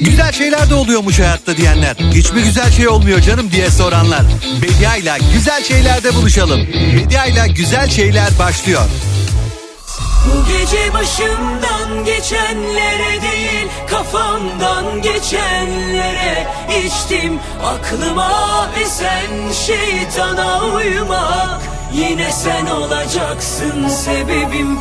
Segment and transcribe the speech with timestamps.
[0.00, 1.96] Güzel şeyler de oluyormuş hayatta diyenler.
[1.96, 4.22] hiç Hiçbir güzel şey olmuyor canım diye soranlar.
[4.62, 6.60] Bediayla güzel şeylerde buluşalım.
[6.96, 8.82] Bediayla güzel şeyler başlıyor.
[10.26, 16.46] Bu gece başımdan geçenlere değil kafamdan geçenlere
[16.86, 21.60] içtim aklıma esen şeytana uymak
[21.92, 24.78] yine sen olacaksın sebebim.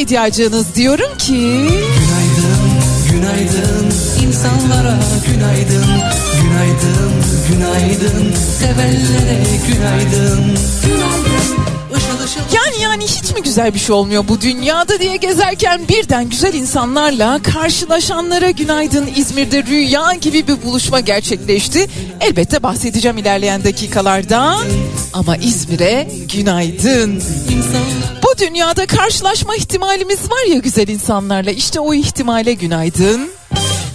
[0.00, 1.32] medyacınız diyorum ki...
[1.32, 2.62] Günaydın,
[3.10, 3.86] günaydın
[4.26, 5.86] insanlara günaydın,
[6.42, 7.12] günaydın,
[7.48, 9.38] günaydın sevenlere
[9.68, 10.58] günaydın.
[12.54, 17.40] Yani yani hiç mi güzel bir şey olmuyor bu dünyada diye gezerken birden güzel insanlarla
[17.42, 21.86] karşılaşanlara günaydın İzmir'de rüya gibi bir buluşma gerçekleşti.
[22.20, 24.56] Elbette bahsedeceğim ilerleyen dakikalarda
[25.12, 27.10] ama İzmir'e günaydın.
[27.50, 27.99] İnsanlar
[28.40, 31.50] dünyada karşılaşma ihtimalimiz var ya güzel insanlarla.
[31.50, 33.30] İşte o ihtimale günaydın.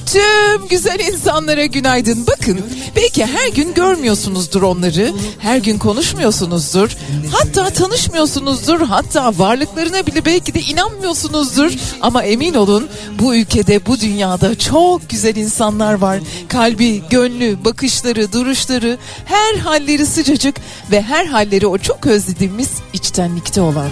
[0.06, 2.27] Tüm güzel insanlara günaydın.
[2.27, 2.59] Bakın
[2.95, 5.12] belki her gün görmüyorsunuzdur onları.
[5.39, 6.89] Her gün konuşmuyorsunuzdur.
[7.31, 8.80] Hatta tanışmıyorsunuzdur.
[8.81, 11.71] Hatta varlıklarına bile belki de inanmıyorsunuzdur.
[12.01, 12.88] Ama emin olun
[13.19, 16.19] bu ülkede bu dünyada çok güzel insanlar var.
[16.47, 20.56] Kalbi, gönlü, bakışları, duruşları, her halleri sıcacık
[20.92, 23.89] ve her halleri o çok özlediğimiz içtenlikte olan.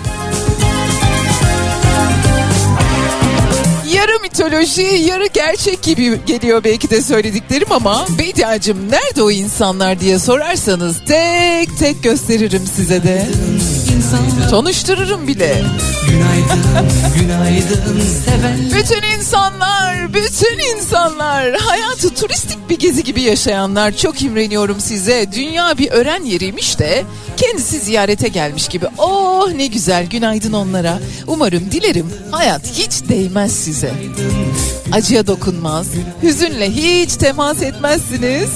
[4.33, 10.97] Mitoloji, yarı gerçek gibi geliyor belki de söylediklerim ama Bediacım nerede o insanlar diye sorarsanız
[11.07, 13.27] tek tek gösteririm size de.
[14.03, 15.61] İnsanlar Tanıştırırım bile.
[16.09, 16.89] Günaydın,
[17.19, 25.25] günaydın sevenler Bütün insanlar, bütün insanlar hayatı turistik bir gezi gibi yaşayanlar çok imreniyorum size.
[25.35, 27.03] Dünya bir öğren yeriymiş de
[27.37, 28.85] kendisi ziyarete gelmiş gibi.
[28.97, 30.99] Oh ne güzel günaydın onlara.
[31.27, 33.91] Umarım dilerim hayat hiç değmez size.
[34.91, 35.87] Acıya dokunmaz,
[36.23, 38.49] hüzünle hiç temas etmezsiniz.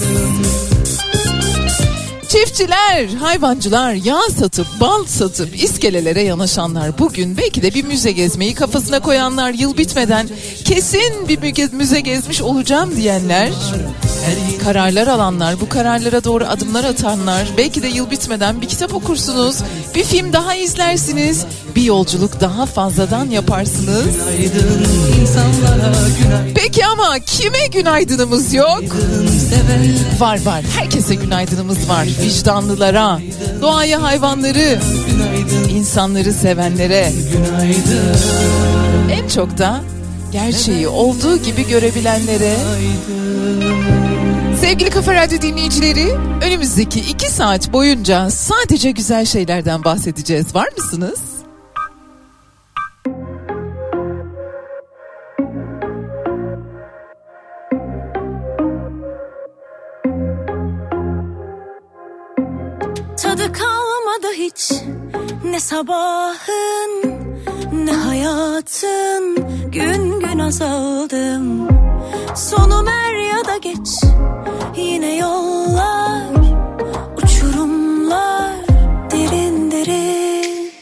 [2.28, 9.00] Çiftçiler, hayvancılar yağ satıp bal satıp iskelelere yanaşanlar bugün belki de bir müze gezmeyi kafasına
[9.00, 10.28] koyanlar yıl bitmeden
[10.64, 13.50] kesin bir müze gezmiş olacağım diyenler
[14.64, 19.56] kararlar alanlar bu kararlara doğru adımlar atanlar belki de yıl bitmeden bir kitap okursunuz
[19.94, 21.44] bir film daha izlersiniz
[21.76, 24.16] bir yolculuk daha fazladan yaparsınız
[26.54, 28.82] peki ama kime günaydınımız yok
[30.18, 30.64] Var var.
[30.78, 32.08] Herkese günaydınımız var.
[32.22, 33.20] Vicdanlılara,
[33.60, 34.78] doğaya, hayvanları,
[35.70, 37.12] insanları sevenlere.
[39.12, 39.80] En çok da
[40.32, 42.56] gerçeği olduğu gibi görebilenlere.
[44.60, 50.54] Sevgili Kafa Radyo dinleyicileri, önümüzdeki iki saat boyunca sadece güzel şeylerden bahsedeceğiz.
[50.54, 51.18] Var mısınız?
[64.38, 64.72] Hiç.
[65.44, 67.02] Ne sabahın
[67.72, 69.36] ne hayatın.
[69.72, 71.68] Gün gün azaldım.
[72.34, 73.88] Sonum er ya da geç.
[74.76, 76.22] Yine yollar
[77.16, 78.54] uçurumlar
[79.10, 80.72] derin derin.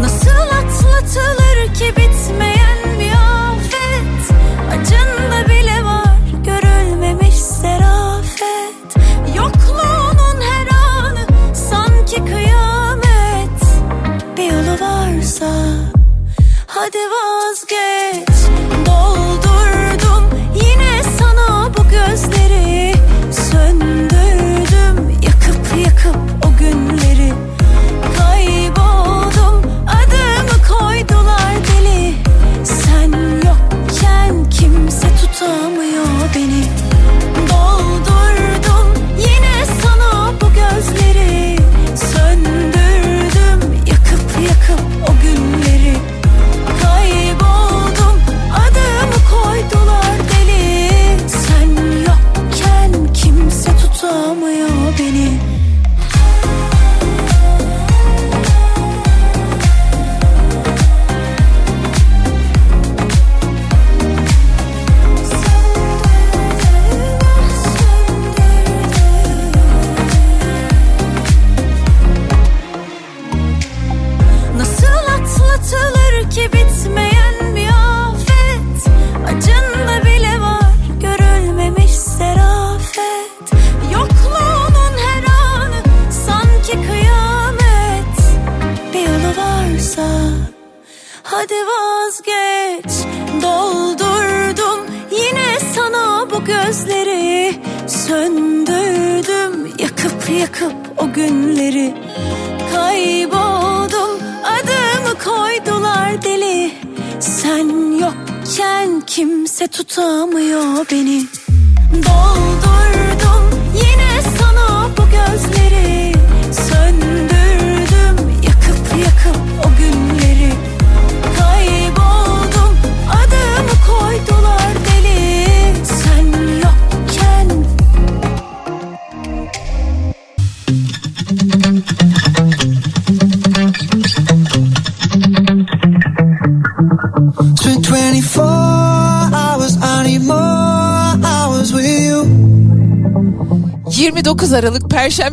[0.00, 2.59] Nasıl atlatılır ki bitmeyen
[16.88, 18.29] te busque.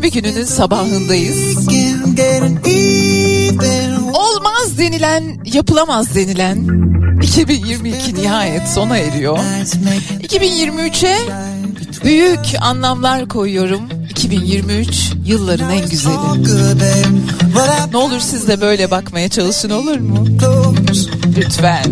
[0.00, 1.68] Perşembe gününün sabahındayız.
[4.14, 6.58] Olmaz denilen, yapılamaz denilen
[7.22, 9.38] 2022 nihayet sona eriyor.
[10.22, 11.16] 2023'e
[12.04, 13.80] büyük anlamlar koyuyorum.
[14.10, 16.14] 2023 yılların en güzeli.
[17.90, 20.26] Ne olur siz de böyle bakmaya çalışın olur mu?
[21.36, 21.84] Lütfen.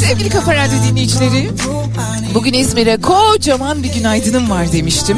[0.00, 1.50] Sevgili Kafa Radyo dinleyicileri,
[2.34, 5.16] bugün İzmir'e kocaman bir günaydınım var demiştim.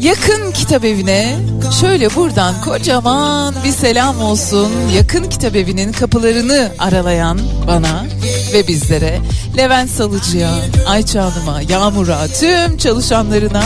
[0.00, 1.36] Yakın kitap evine
[1.80, 4.72] şöyle buradan kocaman bir selam olsun.
[4.96, 8.06] Yakın kitap evinin kapılarını aralayan bana
[8.52, 9.18] ve bizlere,
[9.56, 10.50] Levent Salıcı'ya,
[10.86, 13.62] Ayça Hanım'a, Yağmur'a, tüm çalışanlarına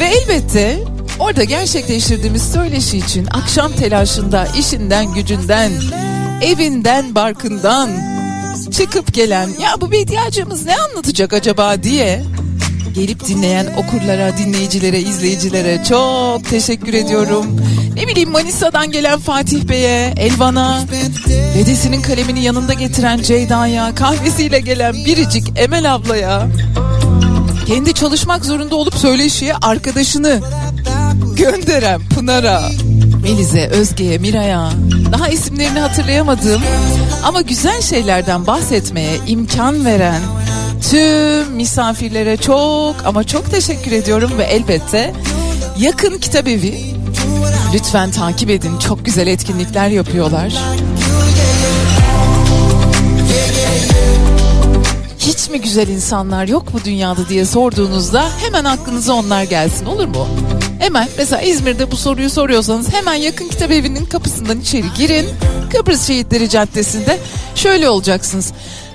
[0.00, 0.78] ve elbette
[1.18, 5.72] orada gerçekleştirdiğimiz söyleşi için akşam telaşında, işinden, gücünden,
[6.42, 7.90] evinden, barkından
[8.80, 12.22] çıkıp gelen ya bu Bediacığımız ne anlatacak acaba diye
[12.94, 17.46] gelip dinleyen okurlara, dinleyicilere, izleyicilere çok teşekkür ediyorum.
[17.94, 20.80] Ne bileyim Manisa'dan gelen Fatih Bey'e, Elvan'a,
[21.54, 26.48] dedesinin kalemini yanında getiren Ceyda'ya, kahvesiyle gelen biricik Emel ablaya,
[27.66, 30.40] kendi çalışmak zorunda olup söyleşiye arkadaşını
[31.36, 32.62] gönderen Pınar'a,
[33.22, 34.70] Meliz'e, Özge'ye, Miray'a,
[35.12, 36.62] daha isimlerini hatırlayamadığım
[37.24, 40.20] ama güzel şeylerden bahsetmeye imkan veren
[40.90, 45.14] tüm misafirlere çok ama çok teşekkür ediyorum ve elbette
[45.78, 46.74] yakın kitap evi
[47.74, 50.54] lütfen takip edin çok güzel etkinlikler yapıyorlar.
[55.18, 60.26] Hiç mi güzel insanlar yok mu dünyada diye sorduğunuzda hemen aklınıza onlar gelsin olur mu?
[60.80, 65.28] Hemen mesela İzmir'de bu soruyu soruyorsanız hemen yakın kitap evinin kapısından içeri girin.
[65.72, 67.18] Kıbrıs Şehitleri Caddesi'nde
[67.54, 68.52] şöyle olacaksınız.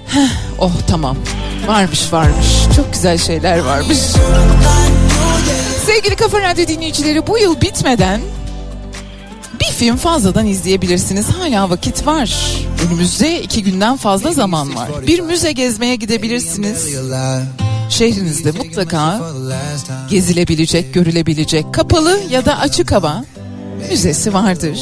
[0.08, 1.18] Heh, oh tamam
[1.68, 3.98] varmış varmış çok güzel şeyler varmış.
[5.86, 8.22] Sevgili Kafa Radyo dinleyicileri bu yıl bitmeden
[9.60, 11.26] bir film fazladan izleyebilirsiniz.
[11.30, 12.36] Hala vakit var.
[12.88, 14.90] Önümüzde iki günden fazla zaman var.
[15.08, 16.88] Bir müze gezmeye gidebilirsiniz.
[17.90, 19.22] Şehrinizde mutlaka
[20.10, 23.26] gezilebilecek, görülebilecek kapalı ya da açık hava
[23.90, 24.80] müzesi vardır.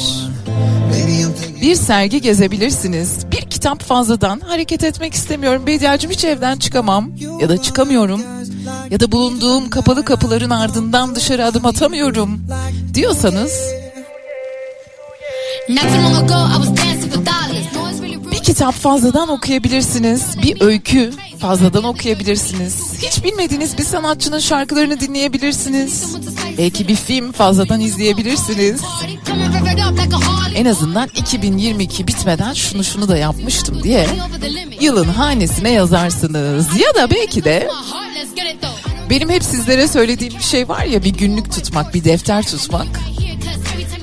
[1.62, 3.30] Bir sergi gezebilirsiniz.
[3.32, 5.66] Bir kitap fazladan hareket etmek istemiyorum.
[5.66, 8.22] Bediacım hiç evden çıkamam ya da çıkamıyorum.
[8.90, 12.40] Ya da bulunduğum kapalı kapıların ardından dışarı adım atamıyorum
[12.94, 13.52] diyorsanız
[18.32, 20.42] bir kitap fazladan okuyabilirsiniz.
[20.42, 21.12] Bir öykü
[21.44, 22.74] fazladan okuyabilirsiniz.
[23.02, 26.16] Hiç bilmediğiniz bir sanatçının şarkılarını dinleyebilirsiniz.
[26.58, 28.80] Belki bir film fazladan izleyebilirsiniz.
[30.54, 34.06] En azından 2022 bitmeden şunu şunu da yapmıştım diye
[34.80, 36.66] yılın hanesine yazarsınız.
[36.80, 37.68] Ya da belki de
[39.10, 43.00] benim hep sizlere söylediğim bir şey var ya bir günlük tutmak, bir defter tutmak.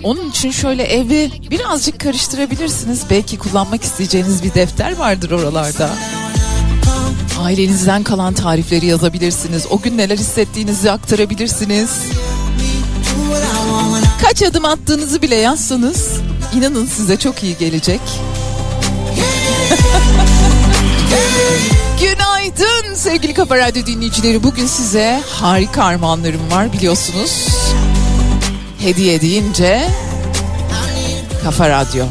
[0.03, 3.03] Onun için şöyle evi birazcık karıştırabilirsiniz.
[3.09, 5.89] Belki kullanmak isteyeceğiniz bir defter vardır oralarda.
[7.43, 9.65] Ailenizden kalan tarifleri yazabilirsiniz.
[9.69, 11.89] O gün neler hissettiğinizi aktarabilirsiniz.
[14.21, 16.07] Kaç adım attığınızı bile yazsanız
[16.57, 18.01] inanın size çok iyi gelecek.
[22.01, 24.43] Günaydın sevgili Kafa Radyo dinleyicileri.
[24.43, 27.47] Bugün size harika armağanlarım var biliyorsunuz.
[28.79, 29.89] Hediye deyince
[31.43, 32.05] Kafa Radyo.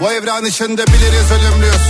[0.00, 1.86] Bu evren içinde biliriz ölümlüyüz.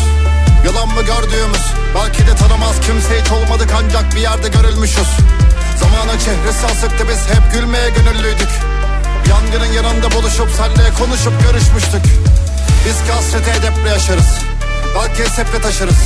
[0.66, 1.64] Yalan mı gördüğümüz?
[1.94, 5.08] Belki de tanımaz kimse hiç olmadık ancak bir yerde görülmüşüz.
[5.80, 8.48] Zamanın çehresi asıktı biz hep gülmeye gönüllüydük.
[9.30, 12.04] Yangının yanında buluşup senle konuşup görüşmüştük.
[12.86, 14.38] Biz ki hasreti edeple yaşarız.
[14.96, 16.02] Belki seple taşırız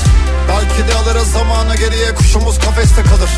[0.49, 3.31] Belki de alırız zamanı geriye kuşumuz kafeste kalır.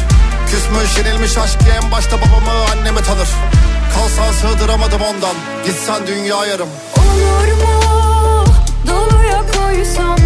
[0.46, 3.28] Küsmüş yenilmiş aşk diye en başta babamı annemi tanır.
[3.94, 6.68] Kalsan sığdıramadım ondan Gitsen dünya yarım.
[6.98, 8.11] Olur mu?
[8.86, 10.18] Doluya koysam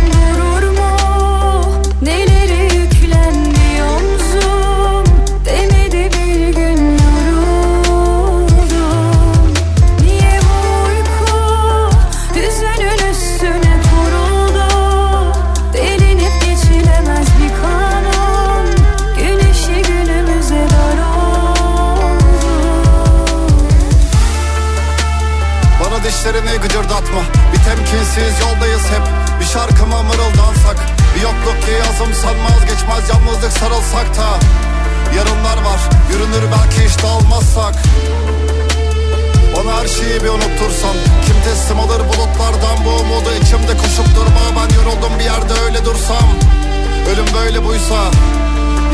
[28.16, 29.02] temkinsiz yoldayız hep.
[29.40, 30.76] Bir şarkıma mırıldansak.
[31.16, 34.28] Bir yokluk ki yazım sanmaz geçmez Yalnızlık sarılsak da
[35.16, 35.80] Yarınlar var.
[36.10, 37.74] Yürünür belki hiç dağılmazsak
[39.56, 40.96] Bana her şeyi bir unuttursan.
[41.26, 43.30] Kim teslim alır bulutlardan bu umudu?
[43.42, 44.44] İçimde koşup durma.
[44.56, 46.28] Ben yoruldum bir yerde öyle dursam.
[47.12, 48.10] Ölüm böyle buysa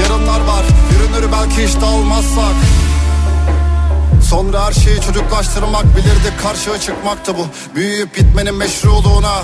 [0.02, 0.64] Yarınlar var.
[0.93, 2.55] Yürünür belki hiç dağılmazsak
[4.31, 7.47] Sonra her şeyi çocuklaştırmak bilirdik karşıya çıkmaktı bu.
[7.75, 9.43] Büyüyüp bitmenin meşruluğuna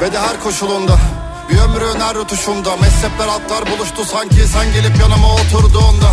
[0.00, 0.98] Ve de her koşulunda.
[1.50, 4.48] Bir ömrün her rutuşunda Mezhepler atlar buluştu sanki.
[4.48, 6.10] Sen gelip yanıma oturduğunda.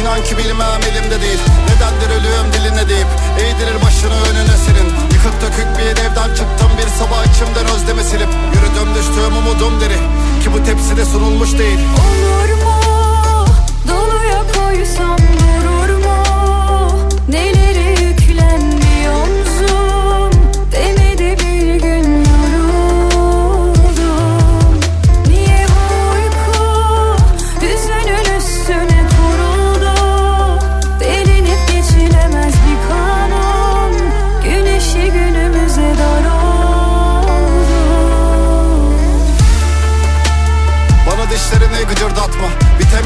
[0.00, 1.38] İnan ki bilmem elimde değil.
[1.68, 3.06] Nedendir ölüyorum diline deyip
[3.38, 4.88] Eğdirir başını önüne senin.
[5.14, 8.28] Yıkık dökük bir evden çıktım bir sabah içimden özlemi silip.
[8.54, 9.98] Yürüdüm düştüğüm umudum deri.
[10.42, 11.78] Ki bu tepside sunulmuş değil.
[11.78, 12.53] Olur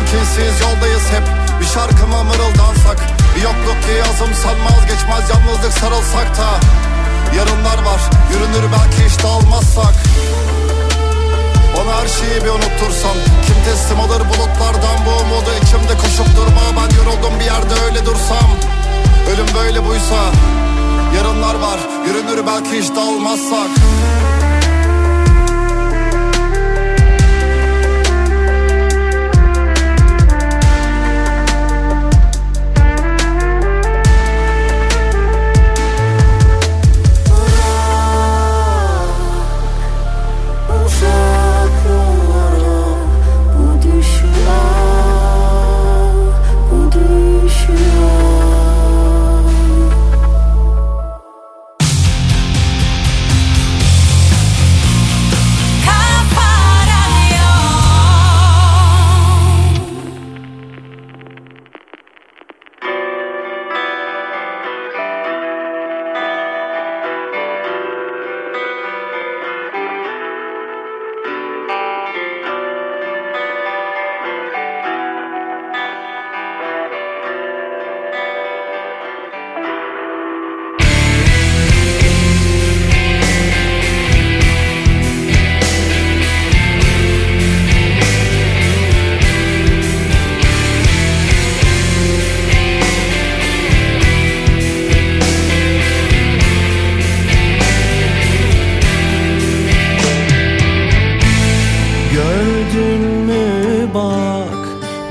[0.09, 1.23] Bir temkinsiz yoldayız hep.
[1.61, 2.99] Bir şarkıma mırıldansak
[3.37, 6.49] Bir yokluk ki yazım sanmaz geçmez Yalnızlık sarılsak da.
[7.37, 8.01] Yarınlar var
[8.33, 9.95] yürünür belki hiç dağılmazsak
[11.77, 13.17] Bana her şeyi bir unuttursan.
[13.47, 15.51] Kim teslim alır bulutlardan bu umudu?
[15.63, 18.51] İçimde koşup durma Ben yoruldum bir yerde öyle dursam.
[19.33, 20.21] Ölüm böyle buysa
[21.17, 23.71] Yarınlar var yürünür belki hiç dağılmazsak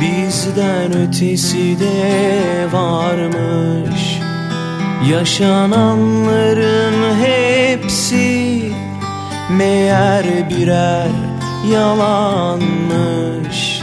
[0.02, 4.20] bizden ötesi de varmış.
[5.12, 8.62] Yaşananların hepsi
[9.50, 11.08] meğer birer
[11.72, 13.82] yalanmış.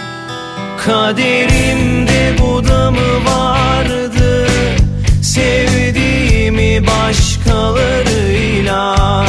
[0.85, 4.49] Kaderimde bu da mı vardı?
[5.23, 9.25] Sevdiğimi başkalarıyla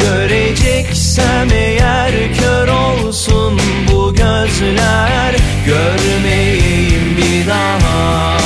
[0.00, 3.60] Göreceksem eğer kör olsun
[4.46, 5.34] gözler
[5.66, 8.38] Görmeyeyim bir daha.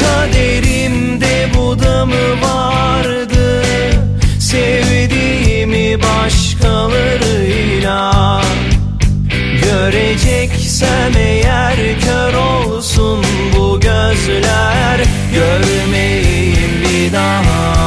[0.00, 3.62] Kaderimde bu da mı vardı
[4.38, 8.42] Sevdiğimi başkalarıyla.
[9.62, 13.24] Göreceksem eğer kör olsun
[13.56, 15.00] bu gözler
[15.34, 17.79] Görmeyeyim bir daha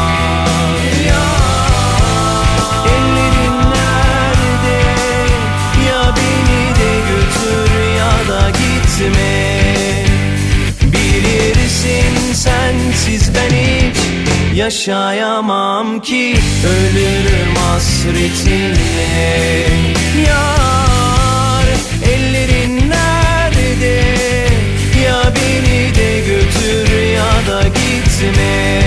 [13.04, 13.98] sensiz ben hiç
[14.56, 16.36] yaşayamam ki
[16.68, 18.78] Ölürüm hasretinle
[20.28, 21.66] Yar
[22.14, 24.02] ellerin nerede?
[25.06, 28.82] Ya beni de götür ya da gitme.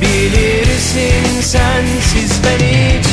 [0.00, 3.06] Bilirsin sensiz ben hiç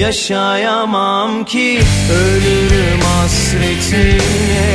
[0.00, 1.80] yaşayamam ki
[2.12, 4.68] Ölürüm hasretinle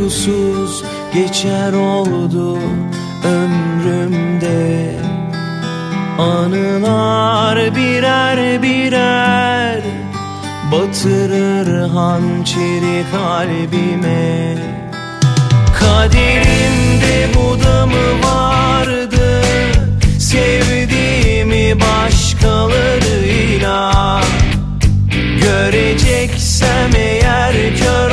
[0.00, 0.84] uykusuz
[1.14, 2.58] geçer oldu
[3.24, 4.94] ömrümde.
[6.18, 9.80] Anılar birer birer
[10.72, 14.56] Batırır hançeri kalbime.
[15.80, 19.42] Kaderimde bu da mı vardı
[20.18, 24.20] Sevdiğimi başkalarıyla.
[25.42, 28.09] Göreceksem eğer kör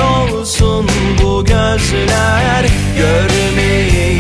[1.98, 2.66] gözler
[2.98, 4.17] görmeyi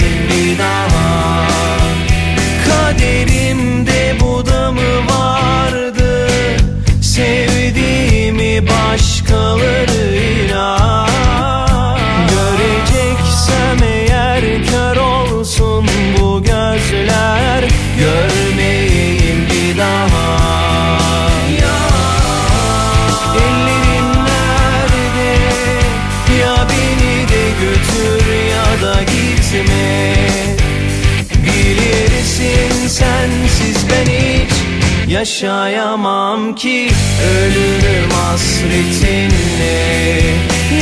[35.17, 36.89] Yaşayamam ki
[37.37, 39.79] ölürüm hasretinle.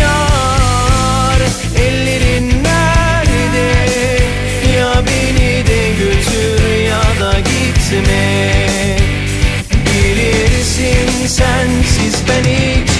[0.02, 1.42] Yar
[1.80, 3.70] ellerin nerede?
[4.78, 8.28] Ya beni de götür ya da gitme.
[9.86, 12.92] Bilirsin sensiz ben hiç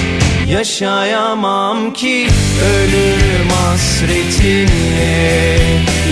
[0.50, 2.28] Yaşayamam ki
[2.64, 5.16] ölürüm hasretinle.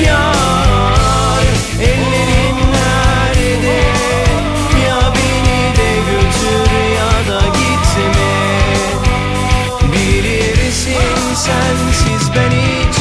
[0.06, 1.44] Yar
[1.80, 2.63] ellerin
[11.44, 12.96] sensiz ben hiç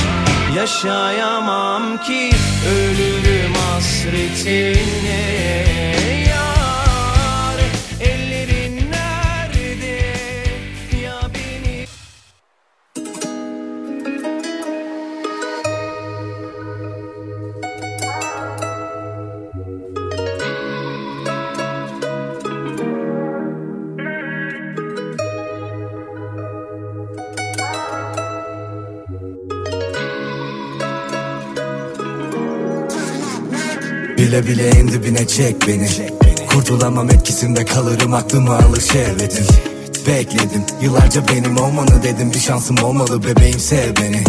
[0.55, 2.31] Yaşayamam ki
[2.67, 4.93] ölürüm hasretinle
[34.33, 35.89] Bile bile en dibine çek beni.
[36.47, 39.45] Kurtulamam etkisinde kalırım aklımı alır şehvetin
[40.07, 42.33] Bekledim yıllarca benim olmanı dedim.
[42.33, 44.23] Bir şansım olmalı bebeğim sev beni.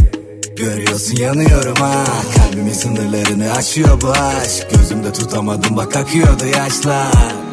[0.56, 2.04] Görüyorsun yanıyorum ha.
[2.36, 4.66] Kalbimin sınırlarını aşıyor bu aşk.
[4.70, 7.43] Gözümde tutamadım bak akıyordu yaşlar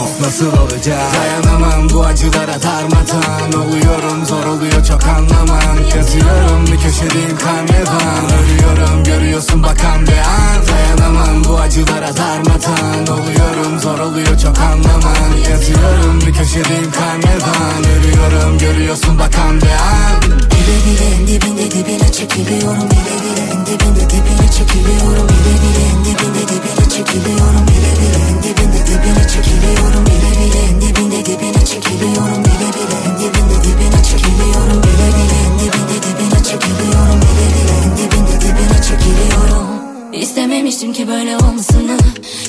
[0.00, 1.00] Of nasıl olacak?
[1.14, 5.76] Dayanamam bu acılara darmadan Oluyorum zor oluyor çok anlamam.
[5.96, 10.66] Yazıyorum bir köşedeyim karnevan Ölüyorum görüyorsun bakan bir an.
[10.68, 15.32] Dayanamam bu acılara darmadan Oluyorum zor oluyor çok anlamam.
[15.50, 20.22] Yazıyorum bir köşedeyim karnevan Ölüyorum görüyorsun bakan bir an.
[20.22, 26.84] Bile bile dibinde dibine çekiliyorum Bile bile dibinde dibine çekiliyorum Bile bile en dibinde dibine
[26.94, 32.98] çekiliyorum Bile bile en dibinde dibine çekiliyorum Bile bile en dibinde dibine çekiliyorum Bile bile
[33.06, 38.78] en dibinde dibine çekiliyorum Bile bile en dibinde dibine çekiliyorum Bile bile en dibinde dibine
[38.88, 39.66] çekiliyorum.
[40.12, 41.98] İstememiştim ki böyle olmasını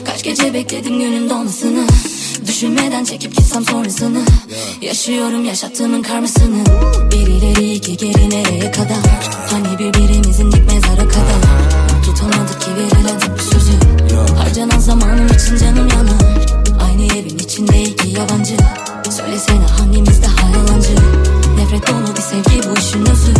[0.05, 1.87] Kaç gece bekledim günün dolmasını
[2.47, 4.19] Düşünmeden çekip gitsem sonrasını
[4.87, 6.63] Yaşıyorum yaşattığımın karmasını.
[7.11, 9.29] Bir ileri iki geri nereye kadar?
[9.51, 11.41] Hani birbirimizin dik mezara kadar?
[12.05, 13.71] Tutamadık ki bir sözü.
[14.37, 16.45] Harcanan zamanım için canım yanar.
[16.87, 18.57] Aynı evin içinde iki yabancı.
[19.09, 20.89] Söylesene hangimiz daha yalancı
[21.57, 23.33] Nefret dolu bir sevgi bu işin özü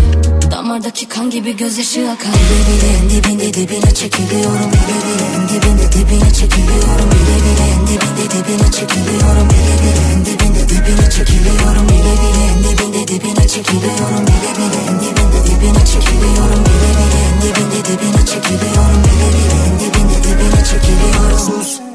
[0.52, 5.92] Damardaki kan gibi gözyaşı akar Bile bile en dibinde dibine çekiliyorum Bile bile en dibinde
[5.94, 12.14] dibine çekiliyorum Bile bile en dibinde dibine çekiliyorum Bile bile en dibinde dibine çekiliyorum Bile
[12.22, 17.80] bile en dibinde dibine çekiliyorum Bile bile en dibinde dibine çekiliyorum Bile bile en dibinde
[17.88, 21.87] dibine çekiliyorum Bile bile en dibinde dibine çekiliyorum Sus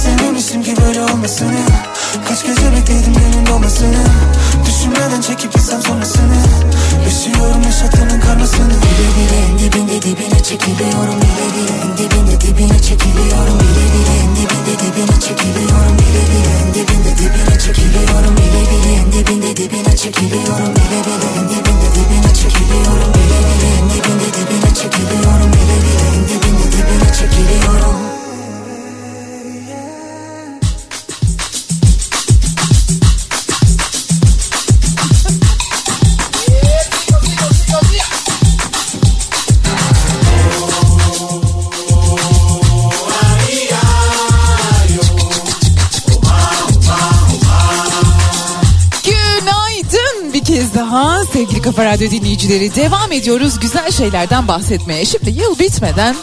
[0.00, 1.62] İstememiştim ki böyle olmasını.
[2.28, 4.04] Kaç gece bekledim günün dolmasını
[4.66, 6.38] Düşünmeden çekip gitsem sonrasını.
[7.04, 8.74] Yaşıyorum yaşattığının karmasını.
[8.82, 14.30] Bile bile en dibinde dibine çekiliyorum Bile bile en dibinde dibine çekiliyorum Bile bile en
[14.36, 20.72] dibinde dibine çekiliyorum Bile bile en dibinde dibine çekiliyorum Bile bile en dibinde dibine çekiliyorum
[20.76, 26.22] Bile bile en dibinde dibine çekiliyorum Bile bile en dibinde dibine çekiliyorum Bile bile en
[26.28, 28.09] dibinde dibine çekiliyorum
[51.40, 55.04] sevgili Kafa Radyo dinleyicileri devam ediyoruz güzel şeylerden bahsetmeye.
[55.04, 56.16] Şimdi yıl bitmeden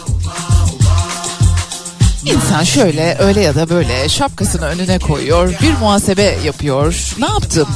[2.24, 7.14] insan şöyle öyle ya da böyle şapkasını önüne koyuyor bir muhasebe yapıyor.
[7.18, 7.68] Ne yaptım?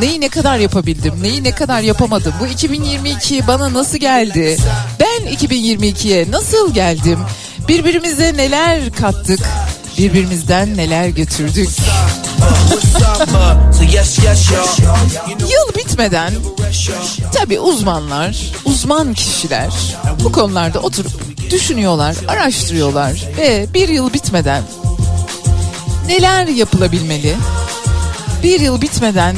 [0.00, 1.22] Neyi ne kadar yapabildim?
[1.22, 2.34] Neyi ne kadar yapamadım?
[2.40, 4.56] Bu 2022 bana nasıl geldi?
[5.00, 7.18] Ben 2022'ye nasıl geldim?
[7.68, 9.40] Birbirimize neler kattık?
[9.98, 11.68] Birbirimizden neler götürdük?
[15.28, 16.32] Yıl bitmeden
[17.34, 19.70] tabi uzmanlar, uzman kişiler
[20.24, 21.12] bu konularda oturup
[21.50, 24.62] düşünüyorlar, araştırıyorlar ve bir yıl bitmeden
[26.06, 27.34] neler yapılabilmeli?
[28.42, 29.36] Bir yıl bitmeden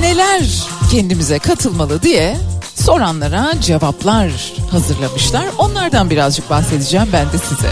[0.00, 0.42] neler
[0.90, 2.36] kendimize katılmalı diye
[2.74, 4.30] soranlara cevaplar
[4.70, 5.46] hazırlamışlar.
[5.58, 7.70] Onlardan birazcık bahsedeceğim ben de size.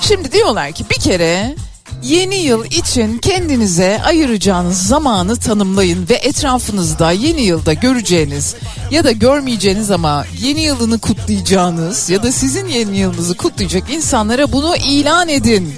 [0.00, 1.54] Şimdi diyorlar ki bir kere
[2.04, 8.54] yeni yıl için kendinize ayıracağınız zamanı tanımlayın ve etrafınızda yeni yılda göreceğiniz
[8.90, 14.76] ya da görmeyeceğiniz ama yeni yılını kutlayacağınız ya da sizin yeni yılınızı kutlayacak insanlara bunu
[14.76, 15.74] ilan edin.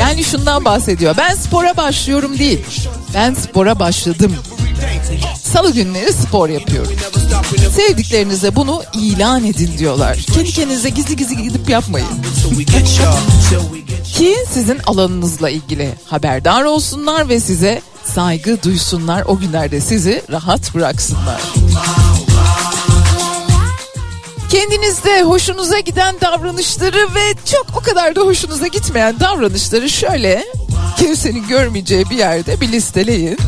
[0.00, 1.14] Yani şundan bahsediyor.
[1.18, 2.64] Ben spora başlıyorum değil.
[3.14, 4.36] Ben spora başladım.
[5.52, 6.92] Salı günleri spor yapıyorum.
[7.76, 10.16] Sevdiklerinize bunu ilan edin diyorlar.
[10.34, 12.08] Kendi kendinize gizli gizli gidip yapmayın.
[14.14, 19.22] Ki sizin alanınızla ilgili haberdar olsunlar ve size saygı duysunlar.
[19.26, 21.40] O günlerde sizi rahat bıraksınlar.
[24.50, 30.44] Kendinizde hoşunuza giden davranışları ve çok o kadar da hoşunuza gitmeyen davranışları şöyle
[30.98, 33.38] kimsenin görmeyeceği bir yerde bir listeleyin.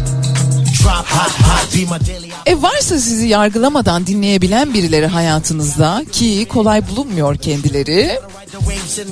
[2.46, 8.20] E varsa sizi yargılamadan dinleyebilen birileri hayatınızda ki kolay bulunmuyor kendileri.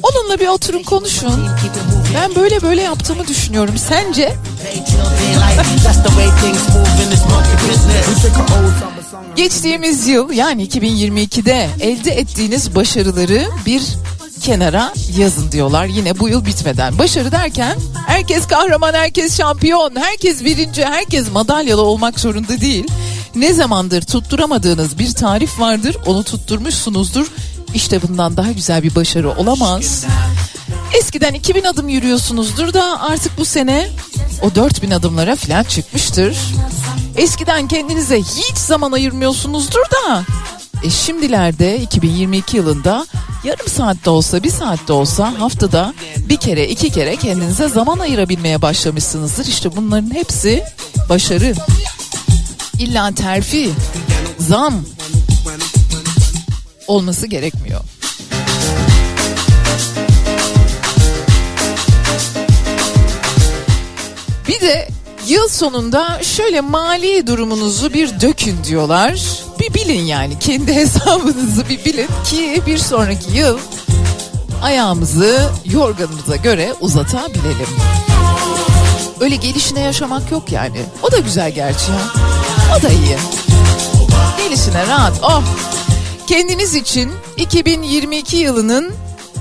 [0.03, 1.49] Onunla bir oturun konuşun.
[2.15, 3.75] Ben böyle böyle yaptığımı düşünüyorum.
[3.89, 4.33] Sence?
[9.37, 13.83] Geçtiğimiz yıl yani 2022'de elde ettiğiniz başarıları bir
[14.41, 16.99] kenara yazın diyorlar yine bu yıl bitmeden.
[16.99, 22.87] Başarı derken herkes kahraman, herkes şampiyon, herkes birinci, herkes madalyalı olmak zorunda değil.
[23.35, 27.27] Ne zamandır tutturamadığınız bir tarif vardır, onu tutturmuşsunuzdur.
[27.75, 30.05] İşte bundan daha güzel bir başarı olamaz.
[30.99, 33.89] Eskiden 2000 adım yürüyorsunuzdur da artık bu sene
[34.43, 36.37] o 4000 adımlara falan çıkmıştır.
[37.17, 40.25] Eskiden kendinize hiç zaman ayırmıyorsunuzdur da
[40.85, 43.07] e şimdilerde 2022 yılında
[43.45, 45.95] yarım saatte olsa bir saatte olsa haftada
[46.29, 49.47] bir kere iki kere kendinize zaman ayırabilmeye başlamışsınızdır.
[49.47, 50.65] İşte bunların hepsi
[51.09, 51.55] başarı.
[52.79, 53.71] İlla terfi,
[54.39, 54.85] zam
[56.87, 57.81] olması gerekmiyor.
[64.49, 64.89] Bir de
[65.27, 69.46] yıl sonunda şöyle mali durumunuzu bir dökün diyorlar.
[69.69, 73.59] Bir bilin yani kendi hesabınızı bir bilin ki bir sonraki yıl
[74.63, 77.69] ayağımızı yorganımıza göre uzatabilelim.
[79.21, 80.83] Öyle gelişine yaşamak yok yani.
[81.03, 81.99] O da güzel gerçi ya.
[82.79, 83.17] O da iyi.
[84.39, 85.13] Gelişine rahat.
[85.23, 85.43] Oh.
[86.27, 88.95] Kendiniz için 2022 yılının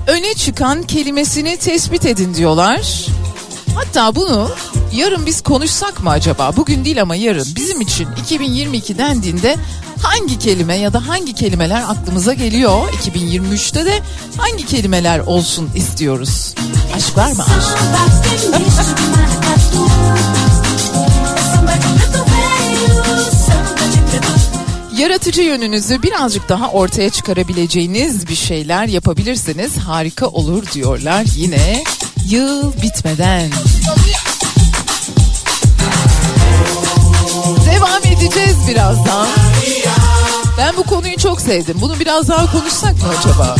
[0.07, 3.07] öne çıkan kelimesini tespit edin diyorlar.
[3.75, 4.49] Hatta bunu
[4.93, 6.55] yarın biz konuşsak mı acaba?
[6.57, 7.47] Bugün değil ama yarın.
[7.55, 9.55] Bizim için 2022 dendiğinde
[10.05, 12.89] hangi kelime ya da hangi kelimeler aklımıza geliyor?
[12.89, 13.99] 2023'te de
[14.37, 16.55] hangi kelimeler olsun istiyoruz?
[16.95, 17.77] Aşk var mı aşk?
[24.97, 31.83] Yaratıcı yönünüzü birazcık daha ortaya çıkarabileceğiniz bir şeyler yapabilirseniz harika olur diyorlar yine
[32.29, 33.51] yıl bitmeden.
[38.17, 39.28] Edeceğiz birazdan.
[40.58, 41.78] Ben bu konuyu çok sevdim.
[41.82, 43.56] Bunu biraz daha konuşsak mı acaba?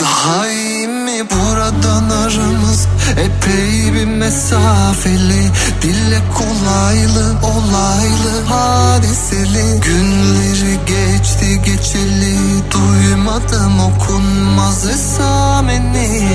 [0.00, 1.30] Daha iyi mi
[1.66, 5.50] buradan aramız Epey bir mesafeli.
[5.82, 9.80] Dille kolaylı olaylı hadiseli.
[9.80, 12.36] Günleri geçti geçeli.
[12.70, 16.28] Duymadım okunmaz esameni.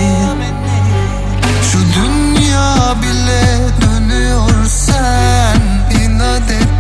[1.71, 5.61] Şu dünya bile dönüyor sen.
[6.03, 6.70] İnat ettin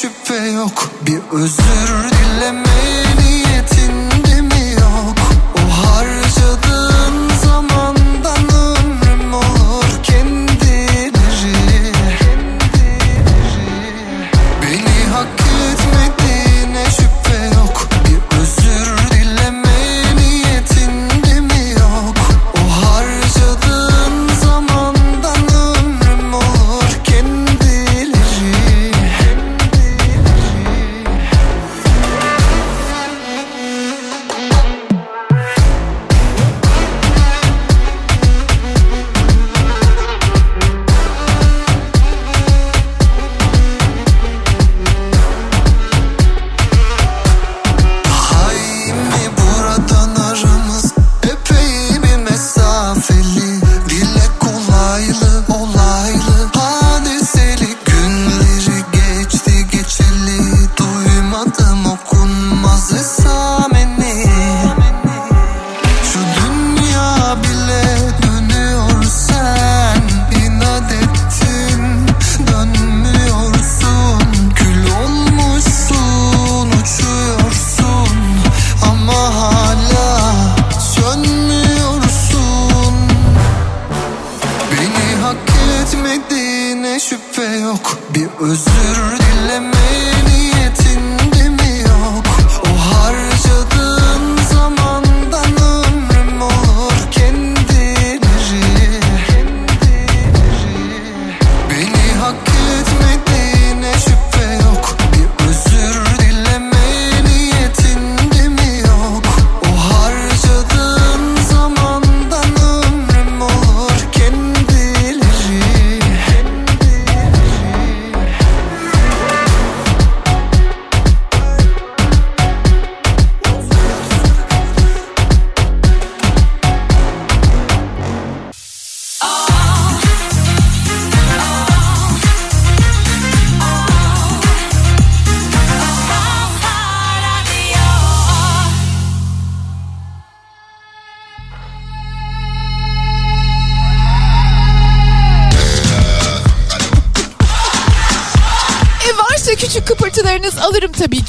[0.00, 0.90] şüphe yok.
[1.06, 2.63] Bir özür dilemeni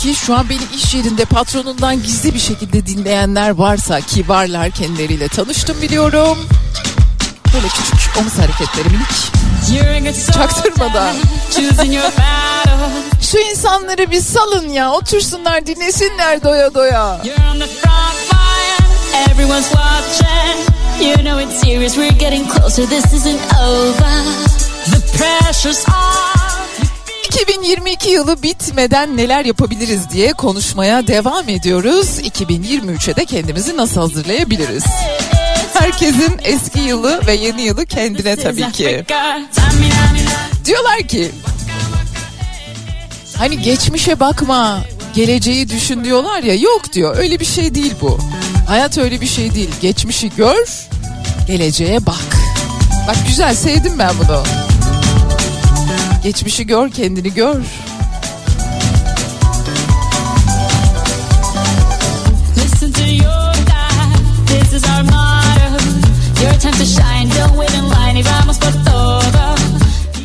[0.06, 0.16] ki.
[0.16, 5.82] Şu an beni iş yerinde patronundan gizli bir şekilde dinleyenler varsa ki varlar kendileriyle tanıştım
[5.82, 6.38] biliyorum.
[7.54, 9.32] Böyle küçük omuz hareketleri minik.
[10.34, 11.16] Çaktırmadan.
[13.22, 14.92] Şu insanları bir salın ya.
[14.92, 17.22] Otursunlar dinlesinler doya doya.
[21.02, 21.96] You know it's serious.
[21.96, 22.86] We're getting closer.
[22.86, 24.24] This isn't over.
[24.92, 26.45] The pressure's on.
[27.36, 32.20] 2022 yılı bitmeden neler yapabiliriz diye konuşmaya devam ediyoruz.
[32.20, 34.84] 2023'e de kendimizi nasıl hazırlayabiliriz?
[35.74, 39.06] Herkesin eski yılı ve yeni yılı kendine tabii ki.
[40.66, 41.32] Diyorlar ki
[43.38, 44.82] hani geçmişe bakma,
[45.16, 47.18] geleceği düşün diyorlar ya yok diyor.
[47.18, 48.20] Öyle bir şey değil bu.
[48.68, 49.70] Hayat öyle bir şey değil.
[49.82, 50.88] Geçmişi gör,
[51.48, 52.38] geleceğe bak.
[53.08, 54.44] Bak güzel sevdim ben bunu.
[56.26, 57.56] Geçmişi gör, kendini gör.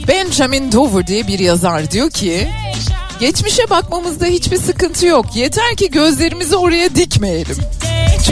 [0.08, 2.48] Benjamin Dover diye bir yazar diyor ki
[3.20, 5.36] geçmişe bakmamızda hiçbir sıkıntı yok.
[5.36, 7.56] Yeter ki gözlerimizi oraya dikmeyelim.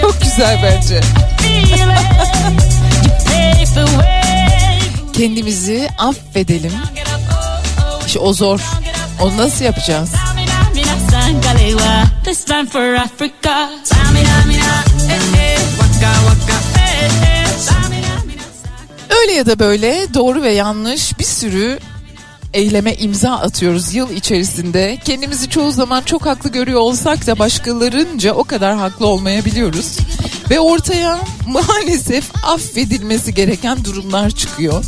[0.01, 1.01] Çok güzel bence.
[5.13, 6.73] Kendimizi affedelim.
[8.09, 8.61] İşte o zor.
[9.21, 10.11] Onu nasıl yapacağız?
[19.21, 21.79] Öyle ya da böyle doğru ve yanlış bir sürü
[22.55, 24.99] eyleme imza atıyoruz yıl içerisinde.
[25.05, 29.99] Kendimizi çoğu zaman çok haklı görüyor olsak da başkalarınca o kadar haklı olmayabiliyoruz.
[30.51, 34.85] Ve ortaya maalesef affedilmesi gereken durumlar çıkıyor.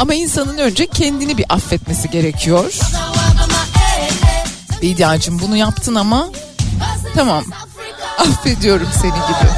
[0.00, 2.74] Ama insanın önce kendini bir affetmesi gerekiyor.
[4.82, 6.28] Bediacığım bunu yaptın ama
[7.14, 7.44] tamam
[8.18, 9.50] affediyorum seni gibi.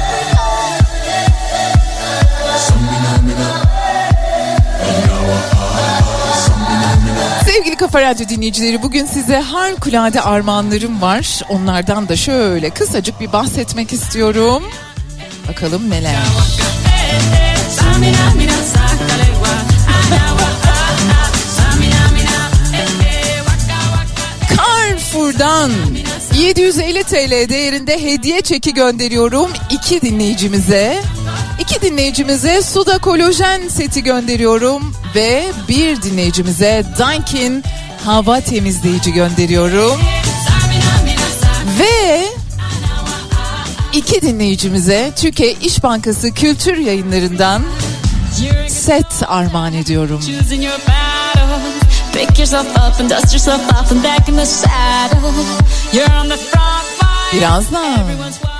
[7.45, 11.41] Sevgili Kafa Radyo dinleyicileri bugün size harikulade armağanlarım var.
[11.49, 14.63] Onlardan da şöyle kısacık bir bahsetmek istiyorum.
[15.47, 16.15] Bakalım neler.
[25.23, 25.71] Carrefour'dan
[26.37, 31.01] 750 TL değerinde hediye çeki gönderiyorum iki dinleyicimize.
[31.59, 37.63] İki dinleyicimize Suda kolajen seti gönderiyorum ve bir dinleyicimize Daikin
[38.05, 40.01] hava temizleyici gönderiyorum.
[41.79, 42.25] Ve
[43.93, 47.63] iki dinleyicimize Türkiye İş Bankası Kültür Yayınları'ndan
[48.67, 50.21] set armağan ediyorum.
[52.13, 52.33] Choosing your battle.
[52.33, 55.21] Pick yourself up and dust yourself off and back in the saddle.
[55.91, 57.41] You're on the front line.
[57.41, 57.99] Birazdan.
[57.99, 58.52] Everyone's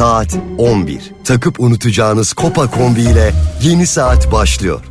[0.00, 1.12] Saat 11.
[1.24, 3.32] Takıp unutacağınız Kopa kombi ile
[3.62, 4.84] yeni saat başlıyor.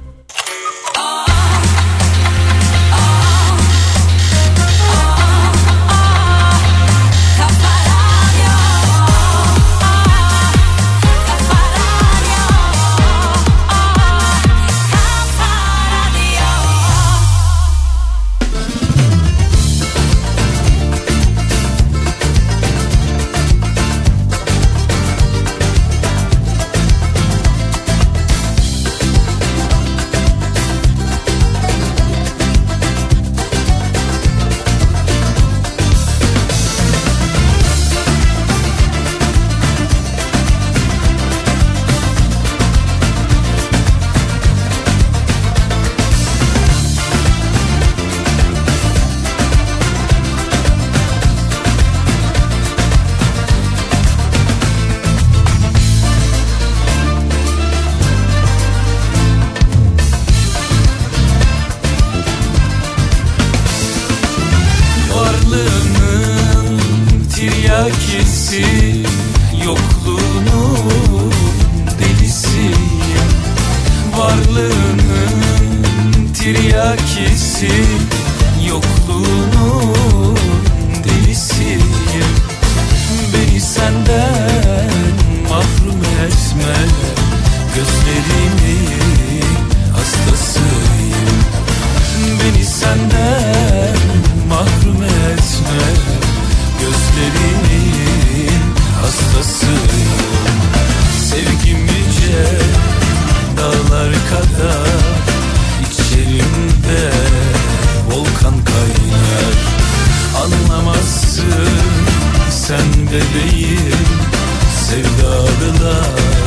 [114.73, 116.38] Sevdalılar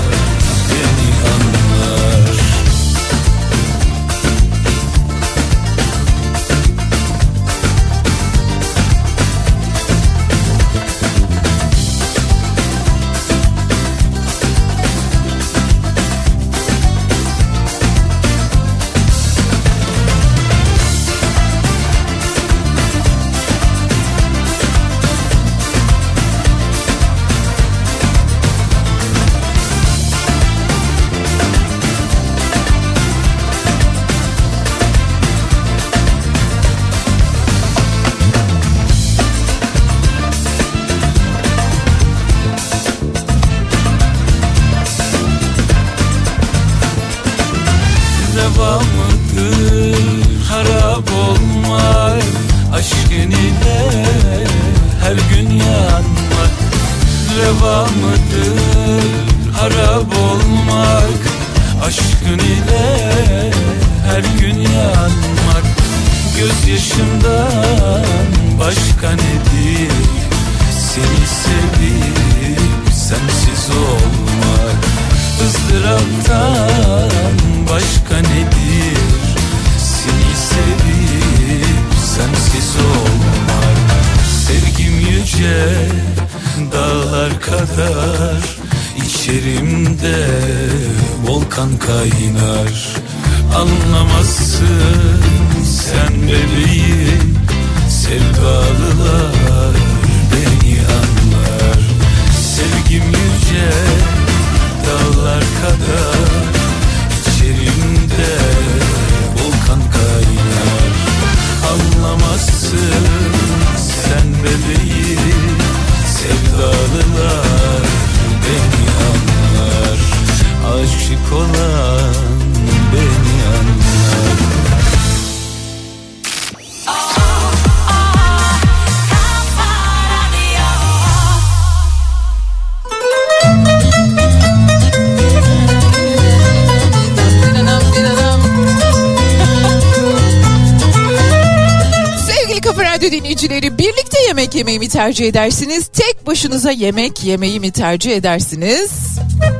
[145.12, 145.86] tercih edersiniz?
[145.86, 148.90] Tek başınıza yemek yemeyi mi tercih edersiniz?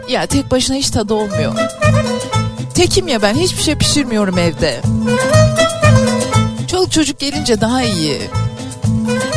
[0.09, 1.55] Ya tek başına hiç tadı olmuyor.
[2.75, 4.81] Tekim ya ben hiçbir şey pişirmiyorum evde.
[6.71, 8.21] Çoluk çocuk gelince daha iyi.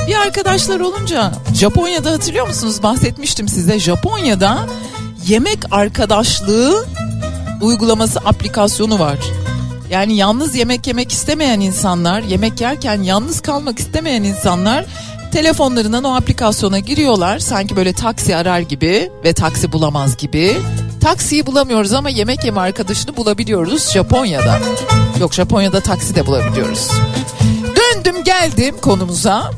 [0.07, 4.67] Bir arkadaşlar olunca Japonya'da hatırlıyor musunuz bahsetmiştim size Japonya'da
[5.27, 6.85] yemek arkadaşlığı
[7.61, 9.17] uygulaması aplikasyonu var.
[9.89, 14.85] Yani yalnız yemek yemek istemeyen insanlar, yemek yerken yalnız kalmak istemeyen insanlar
[15.35, 17.39] Telefonlarından o aplikasyona giriyorlar.
[17.39, 20.57] Sanki böyle taksi arar gibi ve taksi bulamaz gibi.
[21.01, 24.59] Taksiyi bulamıyoruz ama yemek yeme arkadaşını bulabiliyoruz Japonya'da.
[25.19, 26.89] Yok Japonya'da taksi de bulabiliyoruz.
[27.75, 29.51] Döndüm geldim konumuza.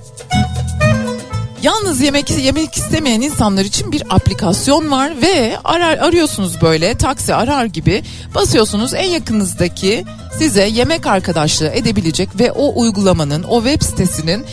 [1.64, 7.66] Yalnız yemek yemek istemeyen insanlar için bir aplikasyon var ve arar arıyorsunuz böyle taksi arar
[7.66, 8.04] gibi
[8.36, 10.06] basıyorsunuz en yakınızdaki
[10.38, 14.46] size yemek arkadaşlığı edebilecek ve o uygulamanın o web sitesinin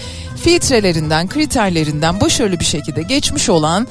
[0.45, 3.89] filtrelerinden kriterlerinden başarılı bir şekilde geçmiş olan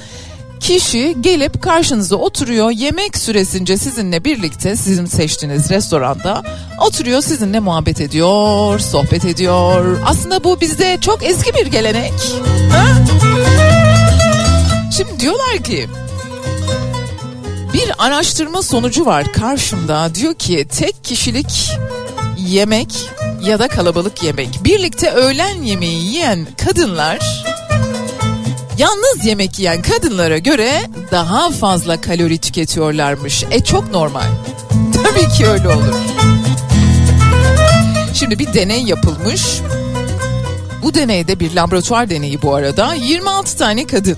[0.59, 2.71] kişi gelip karşınıza oturuyor.
[2.71, 6.43] Yemek süresince sizinle birlikte sizin seçtiğiniz restoranda
[6.81, 9.99] oturuyor sizinle muhabbet ediyor sohbet ediyor.
[10.05, 12.13] Aslında bu bizde çok eski bir gelenek.
[12.71, 12.85] Ha?
[14.97, 15.87] şimdi diyorlar ki
[17.73, 20.15] bir araştırma sonucu var karşımda.
[20.15, 21.71] Diyor ki tek kişilik
[22.37, 23.09] yemek
[23.43, 27.43] ya da kalabalık yemek birlikte öğlen yemeği yiyen kadınlar
[28.77, 30.81] Yalnız yemek yiyen kadınlara göre
[31.11, 33.43] daha fazla kalori tüketiyorlarmış.
[33.51, 34.23] E çok normal.
[35.03, 35.95] Tabii ki öyle olur.
[38.13, 39.59] Şimdi bir deney yapılmış.
[40.83, 42.93] Bu deneyde bir laboratuvar deneyi bu arada.
[42.93, 44.17] 26 tane kadın.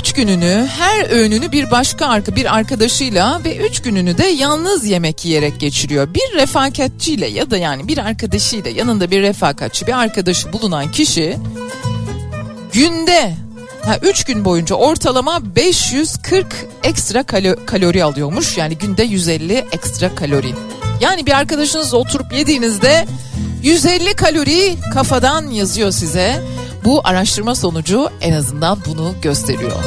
[0.00, 5.24] 3 gününü her öğününü bir başka arka bir arkadaşıyla ve 3 gününü de yalnız yemek
[5.24, 6.14] yiyerek geçiriyor.
[6.14, 11.36] Bir refakatçiyle ya da yani bir arkadaşıyla yanında bir refakatçi bir arkadaşı bulunan kişi
[12.72, 13.34] günde
[13.84, 16.46] ha 3 gün boyunca ortalama 540
[16.84, 18.58] ekstra kalo- kalori alıyormuş.
[18.58, 20.54] Yani günde 150 ekstra kalori.
[21.00, 23.06] Yani bir arkadaşınızla oturup yediğinizde
[23.62, 26.42] 150 kalori kafadan yazıyor size.
[26.84, 29.84] Bu araştırma sonucu en azından bunu gösteriyor.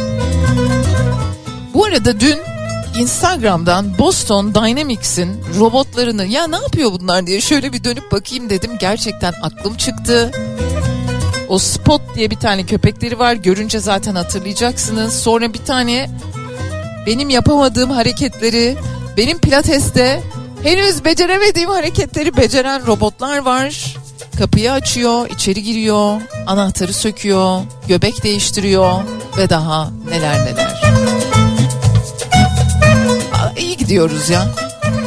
[1.73, 2.37] Bu arada dün
[2.99, 8.71] Instagram'dan Boston Dynamics'in robotlarını ya ne yapıyor bunlar diye şöyle bir dönüp bakayım dedim.
[8.79, 10.31] Gerçekten aklım çıktı.
[11.49, 13.33] O Spot diye bir tane köpekleri var.
[13.33, 15.21] Görünce zaten hatırlayacaksınız.
[15.21, 16.09] Sonra bir tane
[17.05, 18.77] benim yapamadığım hareketleri,
[19.17, 20.23] benim pilateste
[20.63, 23.95] henüz beceremediğim hareketleri beceren robotlar var.
[24.37, 29.01] Kapıyı açıyor, içeri giriyor, anahtarı söküyor, göbek değiştiriyor
[29.37, 30.81] ve daha neler neler.
[33.33, 34.47] Aa, İyi gidiyoruz ya.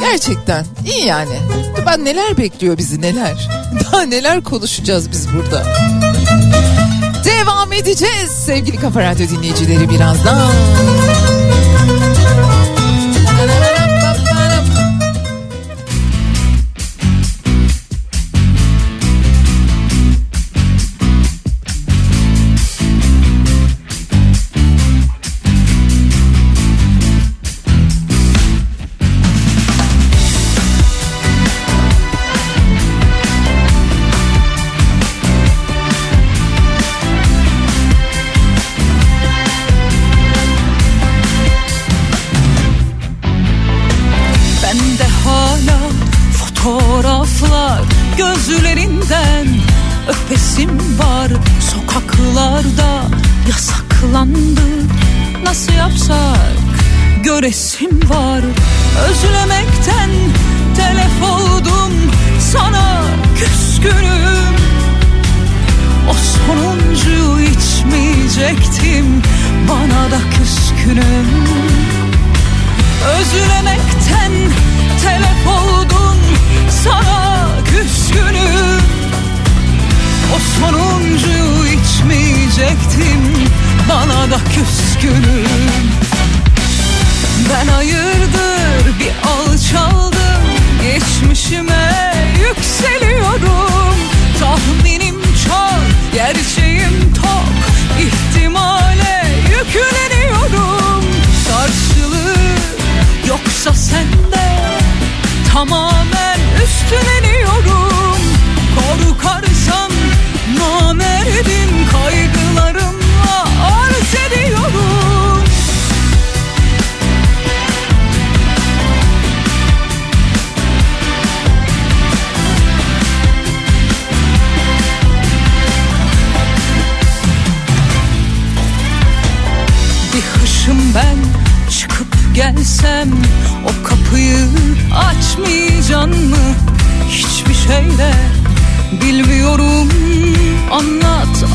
[0.01, 1.39] Gerçekten iyi yani.
[1.85, 3.49] Ben neler bekliyor bizi neler.
[3.91, 5.63] Daha neler konuşacağız biz burada.
[7.25, 10.51] Devam edeceğiz sevgili Kafa Radyo dinleyicileri birazdan.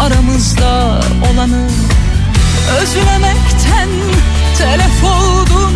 [0.01, 1.01] aramızda
[1.33, 1.69] olanı.
[2.81, 3.89] Özlemekten
[4.59, 5.73] telef oldum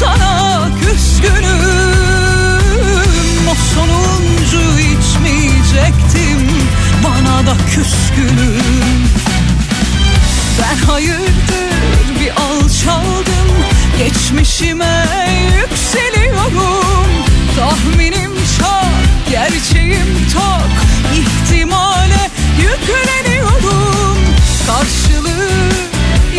[0.00, 1.42] sana küskünüm.
[3.50, 6.48] O sonuncu içmeyecektim
[7.04, 9.08] bana da küskünüm.
[10.60, 13.48] Ben hayırdır bir alçaldım
[13.98, 15.06] geçmişime
[15.60, 17.08] yükseliyorum.
[17.56, 20.72] Tahminim çok gerçeğim tok
[21.14, 24.18] ihtimale yükleniyorum.
[24.66, 25.72] Karşılığı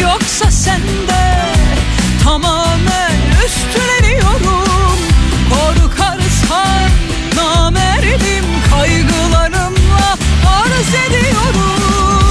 [0.01, 1.45] yoksa sende
[2.24, 3.11] Tamamen
[3.45, 4.97] üstleniyorum.
[5.49, 6.89] Korkarsan
[7.36, 12.22] namerdim Kaygılarımla arz ediyorum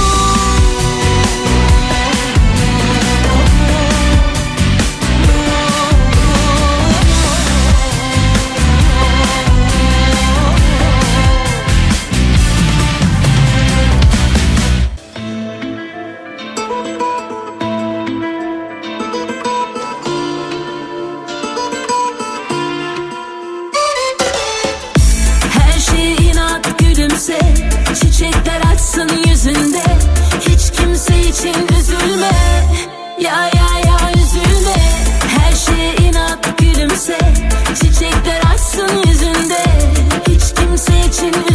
[41.13, 41.52] kimse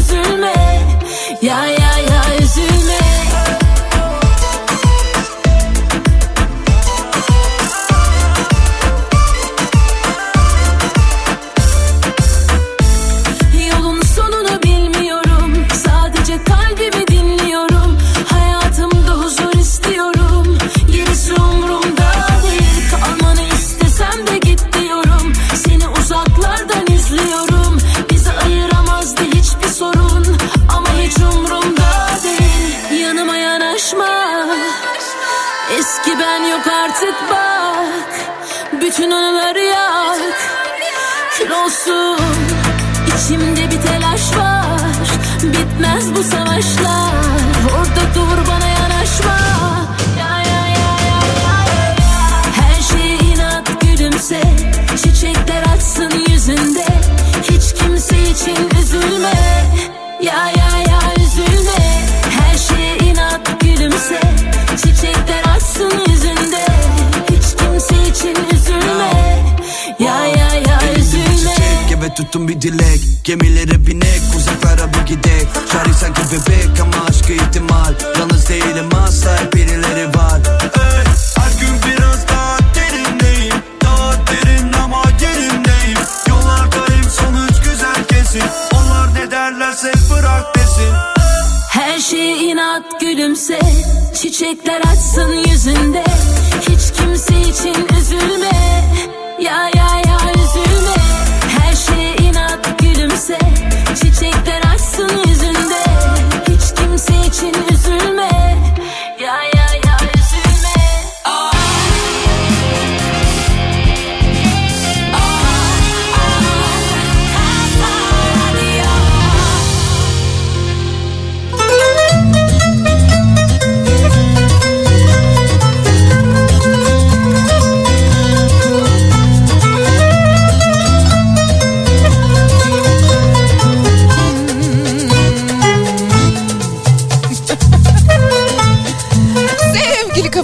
[59.08, 59.32] üzülme.
[60.22, 61.78] Ya ya ya üzülme.
[62.30, 64.20] Her şey inat gülümse.
[64.76, 66.64] Çiçekler açsın yüzünde.
[67.30, 69.10] Hiç kimse için üzülme.
[69.98, 71.54] Ya ya ya üzülme.
[71.54, 73.00] Çiçek eve tutun bir dilek.
[73.24, 75.46] Gemilere binek uzaklara bir gidek.
[75.72, 77.94] Şarkı sanki bebek ama aşkı ihtimal.
[78.18, 80.40] Yalnız değilim asla birileri var.
[80.62, 81.07] Ey,
[91.98, 93.58] Her şey inat gülümse.
[94.14, 96.04] Çiçekler açsın yüzünde.
[96.60, 98.50] Hiç kimse için üzülme.
[99.40, 100.96] Ya ya ya üzülme.
[101.58, 103.38] Her şey inat gülümse.
[103.94, 105.84] Çiçekler açsın yüzünde.
[106.48, 107.67] Hiç kimse için üzülme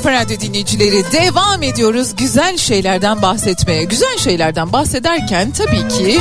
[0.05, 3.85] Kafa Radyo dinleyicileri devam ediyoruz güzel şeylerden bahsetmeye.
[3.85, 6.21] Güzel şeylerden bahsederken tabii ki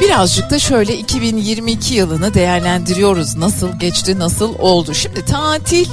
[0.00, 3.36] birazcık da şöyle 2022 yılını değerlendiriyoruz.
[3.36, 4.94] Nasıl geçti, nasıl oldu?
[4.94, 5.86] Şimdi tatil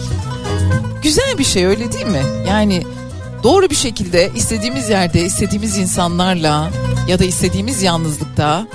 [1.04, 2.24] güzel bir şey öyle değil mi?
[2.48, 2.84] Yani
[3.44, 6.70] doğru bir şekilde istediğimiz yerde, istediğimiz insanlarla
[7.08, 8.68] ya da istediğimiz yalnızlıkta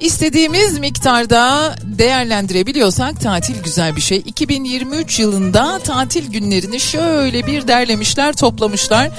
[0.00, 4.18] İstediğimiz miktarda değerlendirebiliyorsak tatil güzel bir şey.
[4.18, 9.10] 2023 yılında tatil günlerini şöyle bir derlemişler, toplamışlar.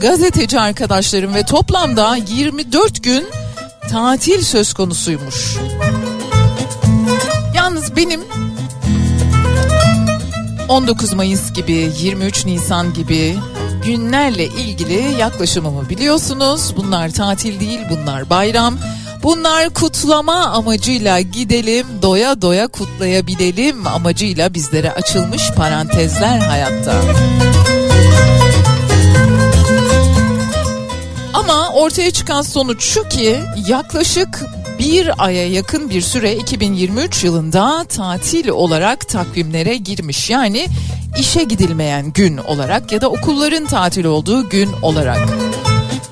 [0.00, 3.26] Gazeteci arkadaşlarım ve toplamda 24 gün
[3.90, 5.56] tatil söz konusuymuş.
[7.54, 8.20] Yalnız benim
[10.68, 13.36] 19 Mayıs gibi, 23 Nisan gibi
[13.84, 16.74] günlerle ilgili yaklaşımımı biliyorsunuz.
[16.76, 18.78] Bunlar tatil değil, bunlar bayram.
[19.26, 26.94] Bunlar kutlama amacıyla gidelim, doya doya kutlayabilelim amacıyla bizlere açılmış parantezler hayatta.
[31.34, 33.36] Ama ortaya çıkan sonuç şu ki
[33.68, 34.44] yaklaşık
[34.78, 40.30] bir aya yakın bir süre 2023 yılında tatil olarak takvimlere girmiş.
[40.30, 40.66] Yani
[41.18, 45.28] işe gidilmeyen gün olarak ya da okulların tatil olduğu gün olarak.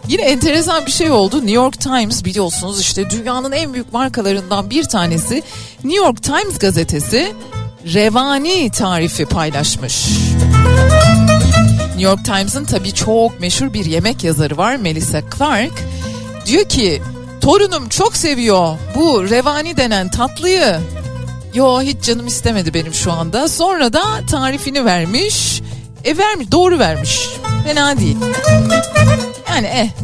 [0.09, 1.37] Yine enteresan bir şey oldu.
[1.37, 5.43] New York Times biliyorsunuz işte dünyanın en büyük markalarından bir tanesi
[5.85, 7.33] New York Times gazetesi
[7.95, 10.07] revani tarifi paylaşmış.
[11.87, 15.73] New York Times'ın tabii çok meşhur bir yemek yazarı var Melissa Clark.
[16.47, 17.03] Diyor ki
[17.41, 20.77] torunum çok seviyor bu revani denen tatlıyı.
[21.55, 23.49] Yo hiç canım istemedi benim şu anda.
[23.49, 25.63] Sonra da tarifini vermiş.
[26.05, 27.31] E vermiş doğru vermiş.
[27.65, 28.17] Fena değil.
[29.51, 29.89] Yani eh.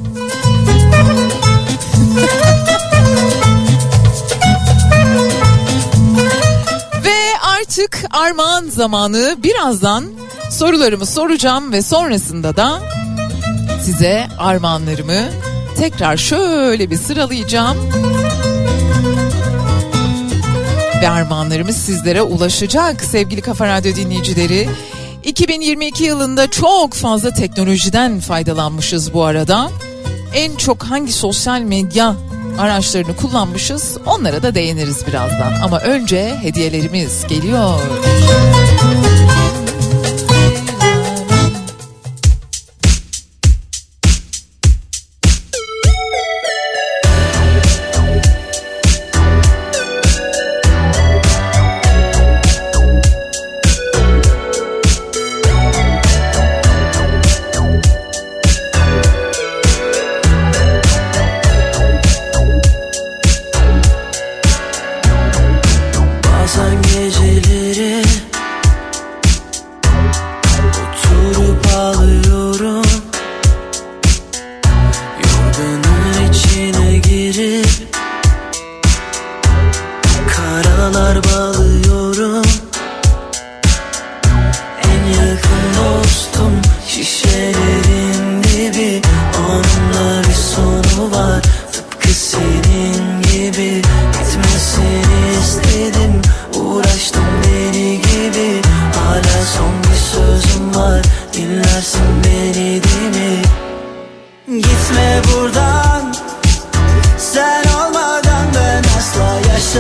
[7.05, 10.05] Ve artık armağan zamanı birazdan
[10.51, 12.81] sorularımı soracağım ve sonrasında da
[13.85, 15.29] size armağanlarımı
[15.79, 17.77] tekrar şöyle bir sıralayacağım.
[21.03, 24.69] Ve armağanlarımız sizlere ulaşacak sevgili Kafa Radyo dinleyicileri.
[25.25, 29.71] 2022 yılında çok fazla teknolojiden faydalanmışız bu arada.
[30.35, 32.17] En çok hangi sosyal medya
[32.59, 35.53] araçlarını kullanmışız onlara da değiniriz birazdan.
[35.63, 37.81] Ama önce hediyelerimiz geliyor.
[38.81, 38.90] Bazen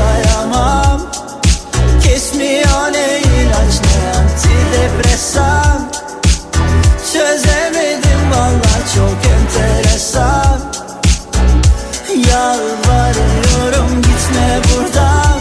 [0.01, 1.01] yaşayamam
[2.03, 5.91] Kesmiyor ne ilaç ne antidepresan?
[7.13, 10.61] Çözemedim valla çok enteresan.
[12.31, 15.41] Yalvarıyorum gitme buradan.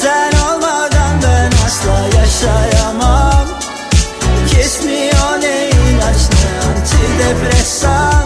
[0.00, 3.48] Sen olmadan ben asla yaşayamam.
[4.50, 8.17] Kesmiyor ne ilaç ne antidepresan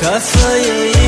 [0.00, 0.99] Kafayı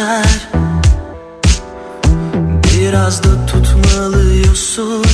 [0.00, 0.48] geçer
[2.64, 5.04] Biraz da tutmalıyorsun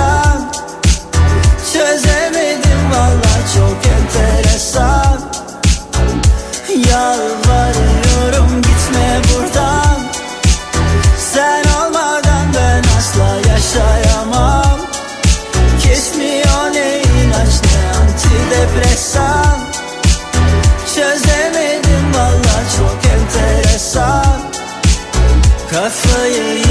[0.00, 0.50] antidepresan
[1.72, 5.20] Çözemedim valla çok enteresan.
[6.90, 10.00] Yalvarıyorum gitme buradan.
[11.18, 14.80] Sen olmadan ben asla yaşayamam.
[15.82, 19.58] Kesmiyor ne ilaç ne antidepresan.
[20.94, 24.40] Çözemedim valla çok enteresan.
[25.70, 26.69] Kafayı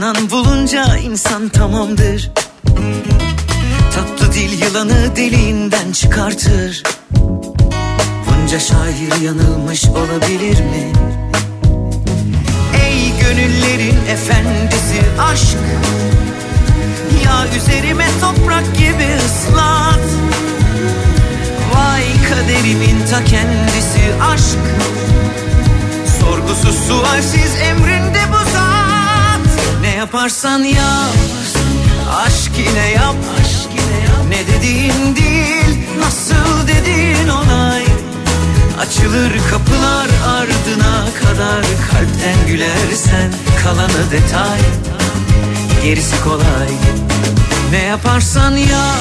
[0.00, 2.30] Canan bulunca insan tamamdır
[44.12, 44.60] detay.
[45.84, 46.70] Gerisi kolay.
[47.70, 49.00] Ne yaparsan yap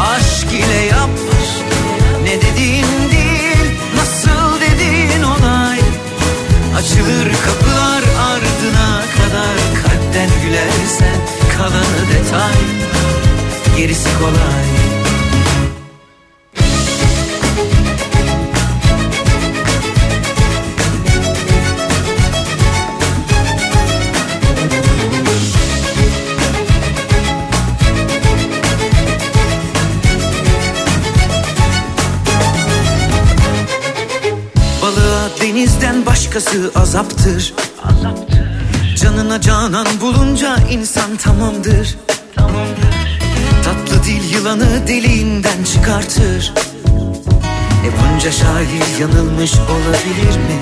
[0.00, 1.10] Aşk ile yap.
[2.22, 5.80] Ne dediğin değil Nasıl dediğin olay.
[6.76, 11.20] Açılır kapılar ardına kadar Kalpten gülersen
[11.56, 12.54] kalanı detay.
[13.76, 14.89] Gerisi kolay
[35.50, 37.54] denizden başkası azaptır.
[38.96, 41.96] Canına canan bulunca insan tamamdır.
[43.64, 46.52] Tatlı dil yılanı deliğinden çıkartır.
[47.86, 50.58] E bunca şair yanılmış olabilir mi?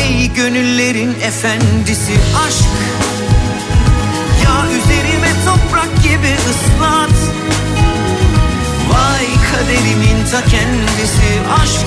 [0.00, 2.12] Ey gönüllerin efendisi
[2.46, 2.68] aşk
[4.44, 7.16] Ya üzerime toprak gibi ıslat.
[8.90, 11.86] Vay kaderimin ta kendisi aşk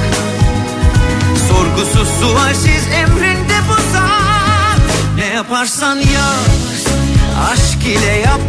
[1.50, 4.82] Sorgusuz sualsiz emrinde bu zat.
[5.16, 6.50] Ne yaparsan yap
[7.52, 8.41] Aşk ile yap.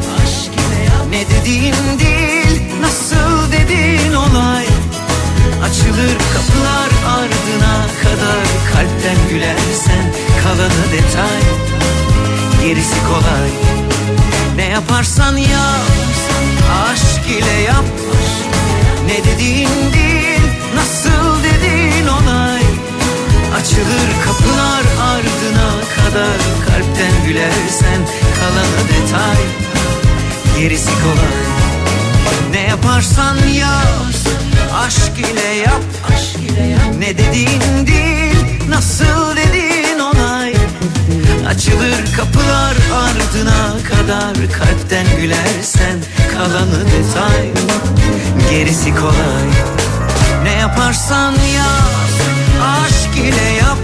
[1.11, 4.67] Ne dediğin değil Nasıl dediğin olay.
[5.65, 11.41] Açılır kapılar ardına kadar Kalpten gülersen kalanı detay.
[12.65, 13.51] Gerisi kolay.
[14.57, 15.87] Ne yaparsan yap
[16.91, 17.85] Aşk ile yap.
[19.07, 20.20] Ne dediğin değil
[23.61, 28.01] Açılır kapılar ardına kadar Kalpten gülersen
[28.41, 29.45] kalanı detay.
[30.59, 31.43] Gerisi kolay.
[32.51, 34.15] Ne yaparsan yap
[34.75, 35.83] Aşk ile yap.
[36.99, 38.37] Ne dediğin değil
[38.69, 40.55] Nasıl dediğin olay
[41.49, 45.99] Açılır kapılar ardına kadar Kalpten gülersen
[46.33, 47.51] kalanı detay.
[48.51, 49.49] Gerisi kolay.
[50.45, 52.01] Ne yaparsan yap
[53.21, 53.79] Aşk ile yap.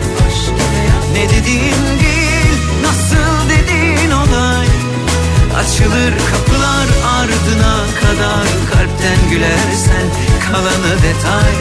[1.12, 4.66] Ne dediğin değil Nasıl dediğin olay.
[5.57, 6.87] Açılır kapılar
[7.18, 10.07] ardına kadar Kalpten gülersen
[10.47, 11.53] kalanı detay.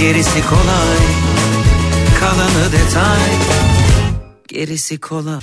[0.00, 1.00] Gerisi kolay
[2.20, 3.20] Kalanı detay.
[4.48, 5.40] Gerisi kolay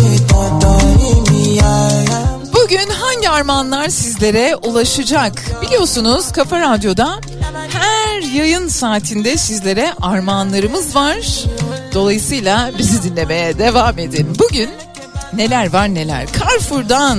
[0.00, 0.18] you,
[0.60, 2.52] don't me, I am.
[2.54, 5.62] Bugün hangi armağanlar sizlere ulaşacak?
[5.62, 7.20] Biliyorsunuz Kafa Radyo'da
[7.68, 11.44] her yayın saatinde sizlere armağanlarımız var.
[11.94, 14.36] Dolayısıyla bizi dinlemeye devam edin.
[14.38, 14.70] Bugün
[15.32, 16.26] neler var neler.
[16.40, 17.18] Carrefour'dan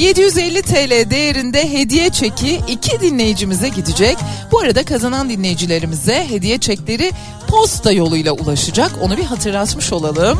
[0.00, 4.16] 750 TL değerinde hediye çeki iki dinleyicimize gidecek.
[4.52, 7.12] Bu arada kazanan dinleyicilerimize hediye çekleri
[7.48, 8.90] posta yoluyla ulaşacak.
[9.02, 10.38] Onu bir hatırlatmış olalım.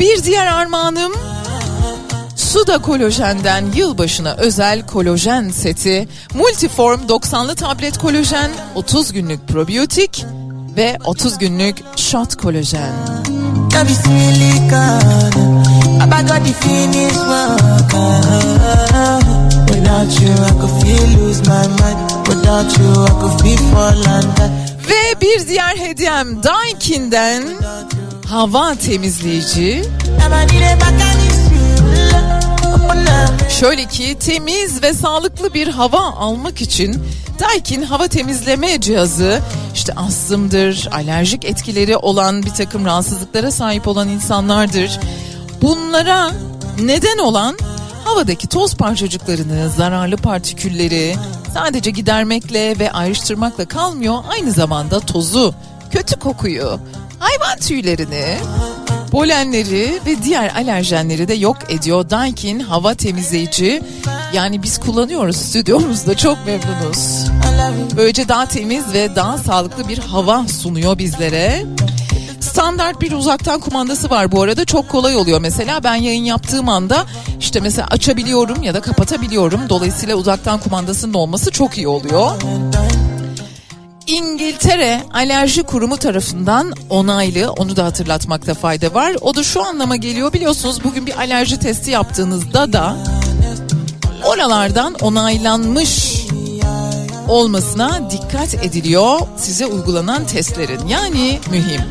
[0.00, 1.12] Bir diğer armağanım
[2.36, 10.24] Suda Kolajen'den yılbaşına özel kolajen seti, Multiform 90'lı tablet kolajen, 30 günlük probiyotik
[10.76, 12.92] ve 30 günlük shot kolajen.
[13.74, 15.58] Love is silicone.
[16.00, 17.92] I got the finish work.
[19.70, 21.98] Without you, I could feel lose my mind.
[22.28, 24.48] Without you, I could feel fall under.
[24.88, 27.44] Ve bir diğer hediyem Daikin'den
[28.26, 29.84] hava temizleyici.
[33.48, 37.02] Şöyle ki temiz ve sağlıklı bir hava almak için
[37.40, 39.40] Daikin hava temizleme cihazı
[39.74, 45.00] işte astımdır, alerjik etkileri olan bir takım rahatsızlıklara sahip olan insanlardır.
[45.62, 46.30] Bunlara
[46.80, 47.58] neden olan
[48.04, 51.16] havadaki toz parçacıklarını, zararlı partikülleri
[51.54, 54.16] sadece gidermekle ve ayrıştırmakla kalmıyor.
[54.30, 55.54] Aynı zamanda tozu,
[55.90, 56.80] kötü kokuyu,
[57.18, 58.38] hayvan tüylerini,
[59.10, 62.10] polenleri ve diğer alerjenleri de yok ediyor.
[62.10, 63.82] Daikin hava temizleyici
[64.32, 67.26] yani biz kullanıyoruz stüdyomuzda çok memnunuz.
[67.96, 71.64] Böylece daha temiz ve daha sağlıklı bir hava sunuyor bizlere.
[72.40, 77.04] Standart bir uzaktan kumandası var bu arada çok kolay oluyor mesela ben yayın yaptığım anda
[77.40, 82.30] işte mesela açabiliyorum ya da kapatabiliyorum dolayısıyla uzaktan kumandasının olması çok iyi oluyor.
[84.08, 89.16] İngiltere Alerji Kurumu tarafından onaylı onu da hatırlatmakta fayda var.
[89.20, 92.96] O da şu anlama geliyor biliyorsunuz bugün bir alerji testi yaptığınızda da
[94.24, 96.22] oralardan onaylanmış
[97.28, 101.82] olmasına dikkat ediliyor size uygulanan testlerin yani mühim.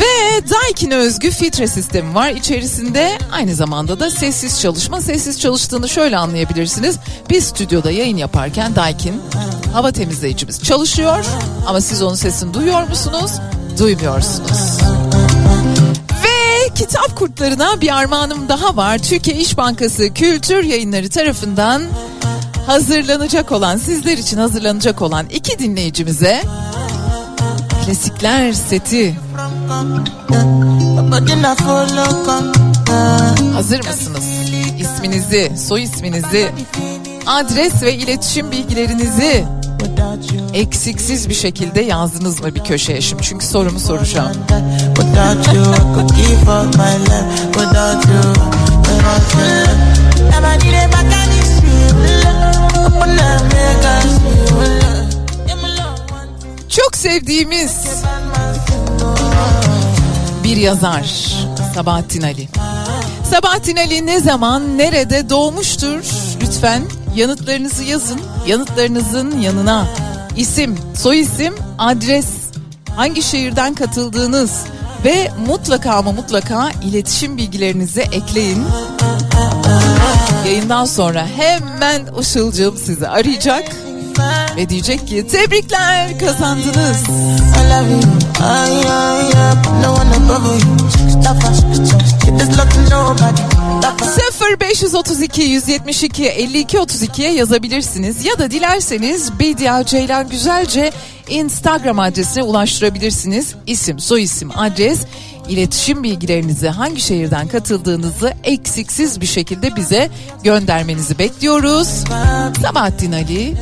[0.00, 2.30] Ve Daikin'e özgü filtre sistemi var.
[2.30, 5.00] İçerisinde aynı zamanda da sessiz çalışma.
[5.00, 6.96] Sessiz çalıştığını şöyle anlayabilirsiniz.
[7.30, 9.22] Biz stüdyoda yayın yaparken Daikin
[9.72, 11.24] hava temizleyicimiz çalışıyor.
[11.66, 13.30] Ama siz onun sesini duyuyor musunuz?
[13.78, 14.78] Duymuyorsunuz.
[16.24, 18.98] Ve kitap kurtlarına bir armağanım daha var.
[18.98, 21.82] Türkiye İş Bankası Kültür Yayınları tarafından
[22.66, 26.42] hazırlanacak olan, sizler için hazırlanacak olan iki dinleyicimize
[27.86, 29.16] klasikler seti
[33.54, 34.24] Hazır mısınız?
[34.78, 36.50] İsminizi, soy isminizi,
[37.26, 39.44] adres ve iletişim bilgilerinizi
[40.54, 43.22] eksiksiz bir şekilde yazdınız mı bir köşeye şimdi?
[43.22, 44.32] Çünkü sorumu soracağım.
[56.68, 57.72] Çok sevdiğimiz
[60.54, 61.34] bir yazar
[61.74, 62.48] Sabahattin Ali.
[63.30, 66.04] Sabahattin Ali ne zaman nerede doğmuştur?
[66.42, 66.82] Lütfen
[67.16, 68.20] yanıtlarınızı yazın.
[68.46, 69.86] Yanıtlarınızın yanına
[70.36, 72.26] isim, soy isim, adres,
[72.96, 74.64] hangi şehirden katıldığınız
[75.04, 78.64] ve mutlaka ama mutlaka iletişim bilgilerinizi ekleyin.
[80.46, 83.72] Yayından sonra hemen Işılcığım sizi arayacak
[84.56, 87.02] ve diyecek ki tebrikler kazandınız.
[94.02, 94.14] Us.
[94.60, 100.92] 0532 172 52 32'ye yazabilirsiniz ya da dilerseniz Bedia Ceylan Güzelce
[101.28, 103.54] Instagram adresine ulaştırabilirsiniz.
[103.66, 105.00] İsim, soyisim, adres,
[105.48, 110.10] iletişim bilgilerinizi hangi şehirden katıldığınızı eksiksiz bir şekilde bize
[110.42, 111.88] göndermenizi bekliyoruz.
[112.62, 113.54] Sabahattin Ali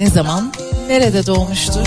[0.00, 0.52] ne zaman
[0.88, 1.86] nerede doğmuştur?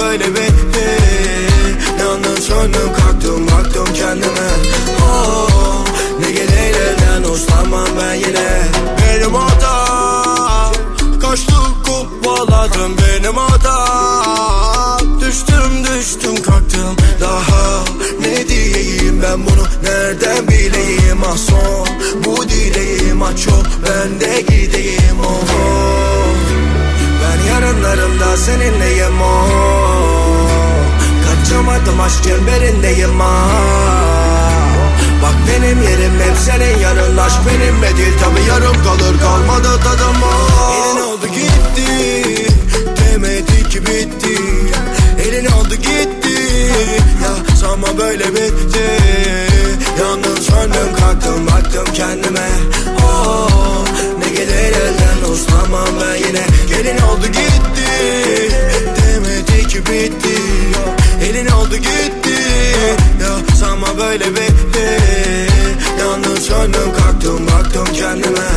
[0.00, 0.86] Böyle bitti.
[2.00, 4.48] Yandım söndüm kalktım baktım kendime.
[5.02, 5.84] Oh,
[6.20, 8.62] Ne gelir elden uslanmam ben yine.
[9.00, 10.72] Benim hatam
[11.22, 16.96] Kaçtım kovaladım benim hatam Düştüm düştüm kalktım.
[17.20, 17.84] Daha
[18.20, 21.18] Ne diyeyim ben bunu nereden bileyim?
[21.26, 21.88] Ah son
[22.24, 25.20] Bu dileğim ah çok ben de gideyim.
[25.24, 25.40] Oh
[27.22, 28.79] Ben yarınlarımda seninleyim
[31.80, 33.50] Kaçamadım aşk çemberindeyim ah
[35.22, 39.20] Bak benim yerim hep senin yarın Aşk benimle değil tabi yarım kalır.
[39.20, 40.74] Kalmadı tadım oh.
[40.74, 42.46] Elin oldu gitti.
[42.96, 44.42] Demedi ki bitti.
[45.26, 46.42] Elin oldu gitti.
[47.22, 48.84] Ya sanma böyle bitti.
[50.00, 52.48] Yandım söndüm kalktım baktım kendime.
[53.04, 53.84] Oh,
[54.18, 56.46] Ne gelir elden uslanmam ben yine.
[56.68, 58.79] Gelin oldu gitti
[59.24, 60.36] Demedi ki bitti.
[61.22, 62.36] Elin oldu gitti.
[63.22, 64.98] Ya sanma böyle bitti.
[66.00, 68.48] Yandım söndüm kalktım baktım kendime.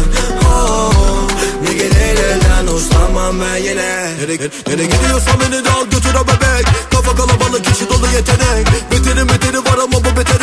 [0.45, 1.27] Oh,
[1.63, 4.15] Ne gelir elden uslanmam ben yine.
[4.19, 6.65] Nereye, nereye gidiyorsan beni de al götür bebek.
[6.91, 8.67] Kafa kalabalık içi dolu yetenek.
[8.91, 10.42] Beterin beteri var ama bu betere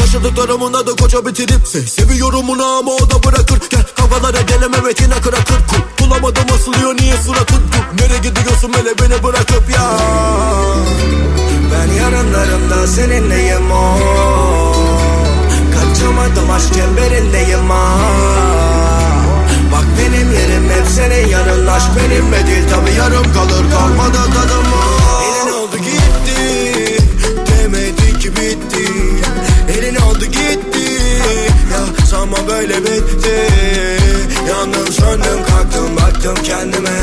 [0.00, 3.60] Yaşadık Yaptıklarımın adı koca bitirip se- Seviyorum onu ama o da bırakır.
[3.70, 5.56] Gel kavgalara gelem evet yine kırakır
[6.00, 9.90] Bulamadım asılıyor niye suratın Dur, Nereye gidiyorsun hele beni bırakıp ya?
[11.72, 13.98] Ben yarınlarımda seninleyim o.
[15.74, 17.98] Kaçamadım aşk çemberindeyim ha
[19.72, 23.64] Bak benim yerim hep senin yanın Aşk benimle değil tabi yarım kalır.
[23.74, 24.66] Kalmadı tadım
[32.10, 33.48] Ya sanma böyle bitti.
[34.48, 36.98] Yandım söndüm kalktım baktım kendime.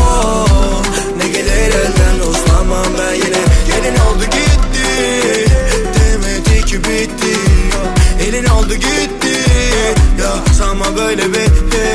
[0.00, 0.82] Oh,
[1.16, 3.42] Ne gelir elden uslanmam ben yine.
[3.66, 5.50] Gelin oldu gitti.
[5.94, 7.38] Demedi ki bitti.
[8.28, 9.38] Elin oldu gitti.
[10.20, 11.94] Ya sanma böyle bitti.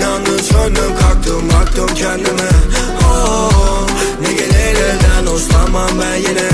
[0.00, 2.50] Yandım söndüm kalktım baktım kendime.
[3.04, 3.86] Oh,
[4.20, 6.48] Ne gelir elden uslanmam ben yine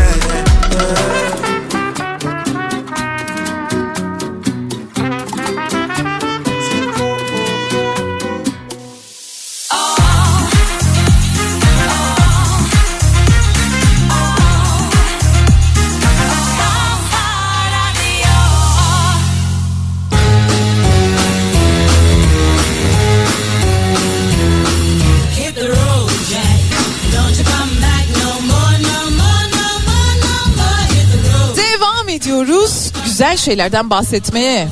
[33.48, 34.68] şeylerden bahsetmeye.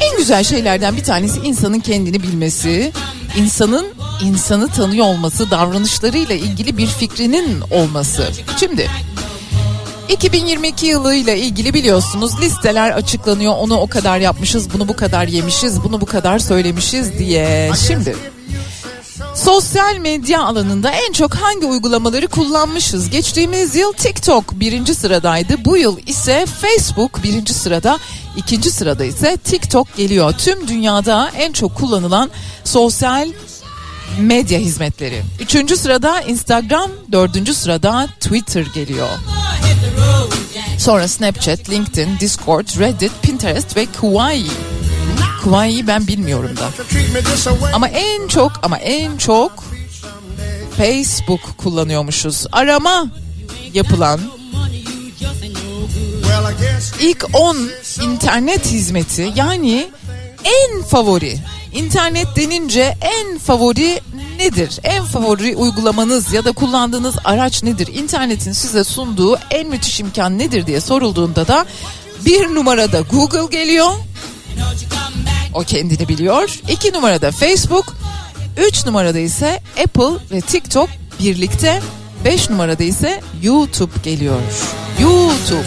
[0.00, 2.92] En güzel şeylerden bir tanesi insanın kendini bilmesi,
[3.36, 3.86] insanın
[4.22, 8.28] insanı tanıyor olması, davranışlarıyla ilgili bir fikrinin olması.
[8.60, 8.90] Şimdi
[10.08, 13.54] 2022 yılıyla ilgili biliyorsunuz listeler açıklanıyor.
[13.58, 17.70] Onu o kadar yapmışız, bunu bu kadar yemişiz, bunu bu kadar söylemişiz diye.
[17.86, 18.16] Şimdi
[19.36, 23.10] Sosyal medya alanında en çok hangi uygulamaları kullanmışız?
[23.10, 25.64] Geçtiğimiz yıl TikTok birinci sıradaydı.
[25.64, 27.98] Bu yıl ise Facebook birinci sırada.
[28.36, 30.32] ikinci sırada ise TikTok geliyor.
[30.38, 32.30] Tüm dünyada en çok kullanılan
[32.64, 33.28] sosyal
[34.20, 35.22] medya hizmetleri.
[35.40, 39.08] Üçüncü sırada Instagram, dördüncü sırada Twitter geliyor.
[40.78, 44.75] Sonra Snapchat, LinkedIn, Discord, Reddit, Pinterest ve Kawaii.
[45.50, 46.70] Kawaii'yi ben bilmiyorum da.
[47.72, 49.64] Ama en çok ama en çok
[50.76, 52.46] Facebook kullanıyormuşuz.
[52.52, 53.06] Arama
[53.74, 54.20] yapılan
[57.00, 57.56] ilk 10
[58.02, 59.86] internet hizmeti yani
[60.44, 61.38] en favori
[61.72, 64.00] internet denince en favori
[64.38, 64.78] nedir?
[64.84, 67.88] En favori uygulamanız ya da kullandığınız araç nedir?
[67.94, 71.66] İnternetin size sunduğu en müthiş imkan nedir diye sorulduğunda da
[72.24, 73.90] bir numarada Google geliyor.
[75.54, 76.58] O kendini biliyor.
[76.68, 77.96] İki numarada Facebook.
[78.68, 80.88] Üç numarada ise Apple ve TikTok
[81.20, 81.82] birlikte.
[82.24, 84.40] Beş numarada ise YouTube geliyor.
[85.00, 85.64] YouTube.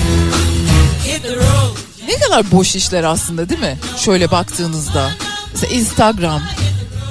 [2.07, 3.77] Ne kadar boş işler aslında değil mi?
[3.97, 5.11] Şöyle baktığınızda.
[5.53, 6.41] Mesela Instagram.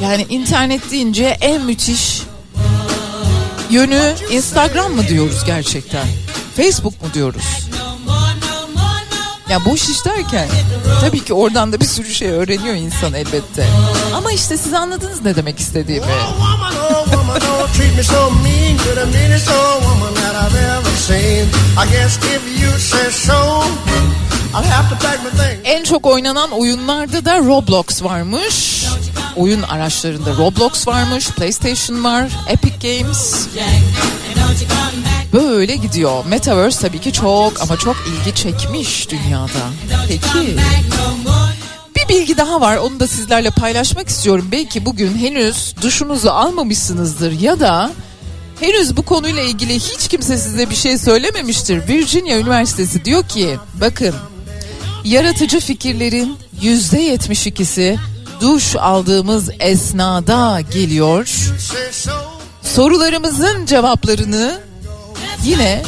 [0.03, 2.23] Yani internet deyince en müthiş
[3.71, 6.07] yönü Instagram mı diyoruz gerçekten?
[6.57, 7.68] Facebook mu diyoruz?
[9.51, 10.49] Ya boş iş derken
[11.01, 13.67] tabii ki oradan da bir sürü şey öğreniyor insan elbette.
[14.15, 16.07] Ama işte siz anladınız ne demek istediğimi.
[16.07, 16.55] Oh my
[25.39, 25.61] things.
[25.65, 28.85] En çok oynanan oyunlarda da Roblox varmış.
[29.37, 33.47] Oyun araçlarında Roblox varmış, PlayStation var, Epic Games.
[35.33, 36.25] Böyle gidiyor.
[36.27, 39.49] Metaverse tabii ki çok ama çok ilgi çekmiş dünyada.
[40.09, 40.57] Peki.
[41.97, 44.49] Bir bilgi daha var onu da sizlerle paylaşmak istiyorum.
[44.53, 47.91] Belki bugün henüz duşunuzu almamışsınızdır ya da
[48.61, 51.89] henüz bu konuyla ilgili hiç kimse size bir şey söylememiştir.
[51.89, 54.15] Virginia Üniversitesi diyor ki bakın
[55.05, 57.97] yaratıcı fikirlerin yüzde 72'si
[58.41, 61.29] duş aldığımız esnada geliyor.
[62.75, 64.61] Sorularımızın cevaplarını
[65.45, 65.83] yine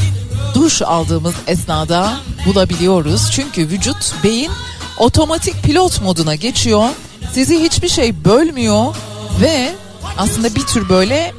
[0.55, 2.13] duş aldığımız esnada
[2.47, 3.31] bulabiliyoruz.
[3.33, 4.51] Çünkü vücut, beyin
[4.99, 6.89] otomatik pilot moduna geçiyor.
[7.33, 8.95] Sizi hiçbir şey bölmüyor
[9.41, 9.73] ve
[10.19, 11.33] aslında bir tür böyle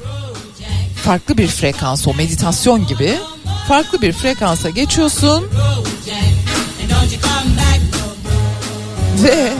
[1.04, 3.20] farklı bir frekans o meditasyon gibi
[3.68, 5.48] farklı bir frekansa geçiyorsun
[9.24, 9.54] ve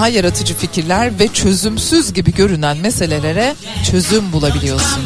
[0.00, 3.54] daha yaratıcı fikirler ve çözümsüz gibi görünen meselelere
[3.90, 5.02] çözüm bulabiliyorsun.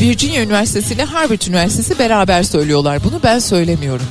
[0.00, 4.06] Virginia Üniversitesi ile Harvard Üniversitesi beraber söylüyorlar bunu ben söylemiyorum.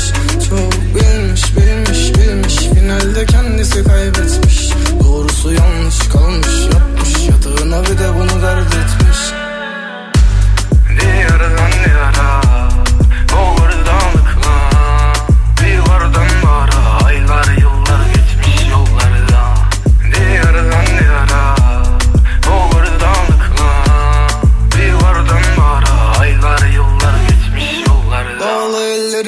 [0.49, 4.71] Çok bilmiş bilmiş bilmiş Finalde kendisi kaybetmiş.
[5.01, 9.52] Doğrusu yanlış kalmış yatmış Yatağına bir de bunu dert etmiş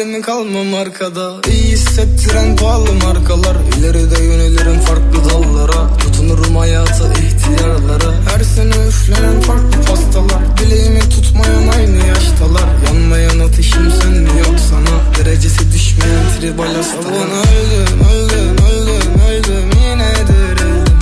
[0.04, 1.40] Ellerimi kalmam arkada.
[1.50, 3.56] İyi hissettiren pahalı markalar.
[3.78, 5.96] İleride yönelirim farklı dallara.
[5.98, 8.14] Tutunurum hayata ihtiyarlara.
[8.32, 10.58] Her sene üflenen farklı pastalar.
[10.58, 12.68] Dileğimi tutmayan aynı yaştalar.
[12.86, 15.24] Yanmayan ateşim sönmüyor sana?
[15.24, 17.14] Derecesi düşmeyen tribal hastalar.
[17.14, 19.70] Öldüm öldüm öldüm öldüm.
[19.90, 20.94] Yine dirildim.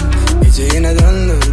[0.42, 1.51] Gece yine döndür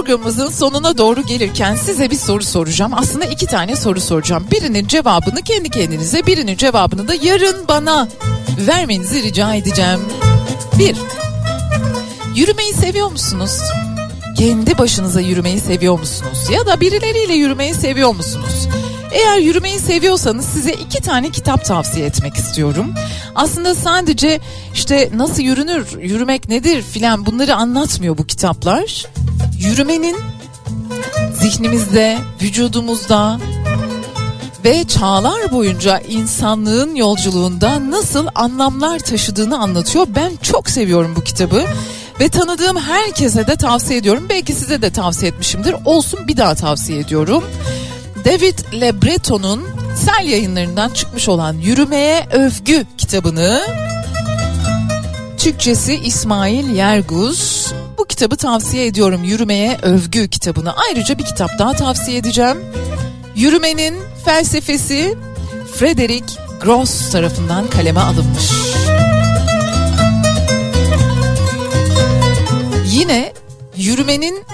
[0.00, 2.92] programımızın sonuna doğru gelirken size bir soru soracağım.
[2.94, 4.46] Aslında iki tane soru soracağım.
[4.52, 8.08] Birinin cevabını kendi kendinize, birinin cevabını da yarın bana
[8.66, 10.00] vermenizi rica edeceğim.
[10.78, 10.96] Bir,
[12.34, 13.58] yürümeyi seviyor musunuz?
[14.38, 16.38] Kendi başınıza yürümeyi seviyor musunuz?
[16.50, 18.68] Ya da birileriyle yürümeyi seviyor musunuz?
[19.12, 22.94] Eğer yürümeyi seviyorsanız size iki tane kitap tavsiye etmek istiyorum.
[23.34, 24.40] Aslında sadece
[24.74, 29.06] işte nasıl yürünür, yürümek nedir filan bunları anlatmıyor bu kitaplar.
[29.60, 30.16] Yürümenin
[31.40, 33.38] zihnimizde, vücudumuzda
[34.64, 40.06] ve çağlar boyunca insanlığın yolculuğunda nasıl anlamlar taşıdığını anlatıyor.
[40.16, 41.64] Ben çok seviyorum bu kitabı
[42.20, 44.26] ve tanıdığım herkese de tavsiye ediyorum.
[44.28, 45.76] Belki size de tavsiye etmişimdir.
[45.84, 47.44] Olsun bir daha tavsiye ediyorum.
[48.24, 49.62] David Le Breton'un
[49.96, 53.60] Sel yayınlarından çıkmış olan Yürümeye Övgü kitabını
[55.38, 57.66] Türkçesi İsmail Yerguz.
[58.20, 59.24] Kitabı tavsiye ediyorum.
[59.24, 60.74] Yürümeye Övgü kitabını.
[60.76, 62.58] Ayrıca bir kitap daha tavsiye edeceğim.
[63.36, 63.94] Yürümenin
[64.24, 65.14] felsefesi
[65.74, 66.26] Frederick
[66.62, 68.50] Gross tarafından kaleme alınmış.
[72.92, 73.32] Yine
[73.76, 74.44] yürümenin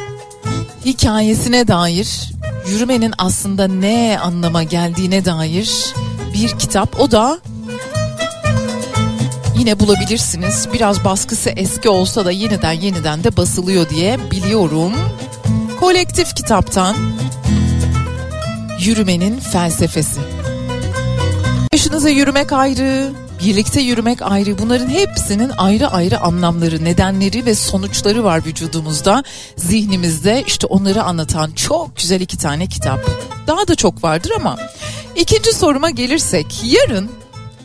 [0.84, 2.32] hikayesine dair,
[2.68, 5.94] yürümenin aslında ne anlama geldiğine dair
[6.34, 7.00] bir kitap.
[7.00, 7.40] O da
[9.66, 10.68] yine bulabilirsiniz.
[10.72, 14.92] Biraz baskısı eski olsa da yeniden yeniden de basılıyor diye biliyorum.
[15.80, 16.96] Kolektif kitaptan
[18.80, 20.20] Yürümenin felsefesi.
[21.72, 23.12] Başınıza yürümek ayrı,
[23.44, 24.58] birlikte yürümek ayrı.
[24.58, 29.24] Bunların hepsinin ayrı ayrı anlamları, nedenleri ve sonuçları var vücudumuzda,
[29.56, 30.44] zihnimizde.
[30.46, 33.00] İşte onları anlatan çok güzel iki tane kitap.
[33.46, 34.56] Daha da çok vardır ama
[35.16, 37.10] ikinci soruma gelirsek yarın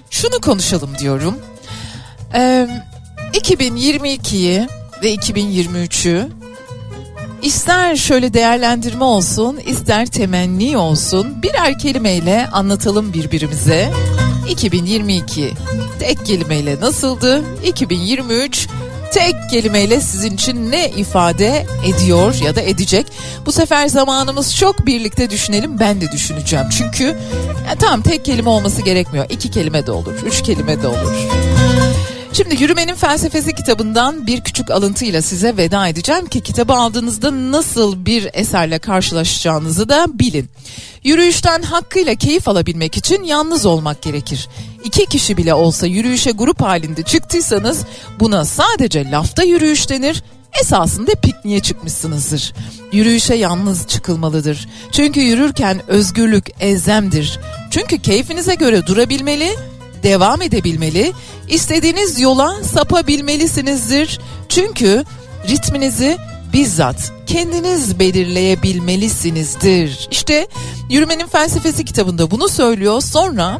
[0.10, 1.36] şunu konuşalım diyorum.
[2.36, 2.68] Ee,
[3.34, 4.68] 2022'yi
[5.04, 6.28] ve 2023'ü
[7.42, 13.92] İster şöyle değerlendirme olsun, ister temenni olsun birer kelimeyle anlatalım birbirimize.
[14.50, 15.52] 2022
[16.00, 17.44] tek kelimeyle nasıldı?
[17.66, 18.68] 2023
[19.14, 23.08] tek kelimeyle sizin için ne ifade ediyor ya da edecek?
[23.46, 26.66] Bu sefer zamanımız çok birlikte düşünelim ben de düşüneceğim.
[26.78, 27.04] Çünkü
[27.68, 29.26] ya tamam tek kelime olması gerekmiyor.
[29.30, 31.14] İki kelime de olur, üç kelime de olur.
[32.34, 38.30] Şimdi Yürümenin Felsefesi kitabından bir küçük alıntıyla size veda edeceğim ki kitabı aldığınızda nasıl bir
[38.34, 40.50] eserle karşılaşacağınızı da bilin.
[41.04, 44.48] Yürüyüşten hakkıyla keyif alabilmek için yalnız olmak gerekir.
[44.84, 47.86] İki kişi bile olsa yürüyüşe grup halinde çıktıysanız
[48.20, 50.24] buna sadece lafta yürüyüş denir
[50.62, 52.54] esasında pikniğe çıkmışsınızdır.
[52.92, 54.68] Yürüyüşe yalnız çıkılmalıdır.
[54.92, 57.40] Çünkü yürürken özgürlük elzemdir.
[57.72, 59.56] Çünkü keyfinize göre durabilmeli,
[60.04, 61.14] devam edebilmeli,
[61.48, 64.20] istediğiniz yola sapabilmelisinizdir.
[64.50, 65.06] Çünkü
[65.48, 66.18] ritminizi
[66.54, 70.08] bizzat kendiniz belirleyebilmelisinizdir.
[70.12, 70.48] İşte
[70.90, 73.02] Yürümenin Felsefesi kitabında bunu söylüyor.
[73.02, 73.60] Sonra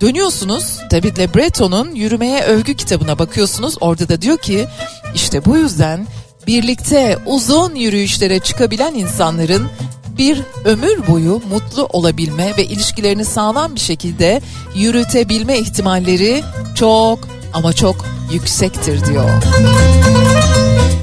[0.00, 3.74] dönüyorsunuz David Le Breton'un Yürümeye Övgü kitabına bakıyorsunuz.
[3.80, 4.66] Orada da diyor ki
[5.14, 6.06] işte bu yüzden
[6.46, 9.68] birlikte uzun yürüyüşlere çıkabilen insanların
[10.18, 14.40] bir ömür boyu mutlu olabilme ve ilişkilerini sağlam bir şekilde
[14.74, 16.42] yürütebilme ihtimalleri
[16.74, 17.18] çok
[17.52, 17.96] ama çok
[18.32, 19.30] yüksektir diyor.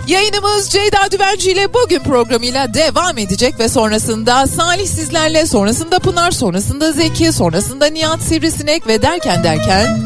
[0.07, 6.91] Yayınımız Ceyda Düvenci ile bugün programıyla devam edecek ve sonrasında Salih sizlerle, sonrasında Pınar, sonrasında
[6.91, 9.99] Zeki, sonrasında Nihat Sivrisinek ve derken derken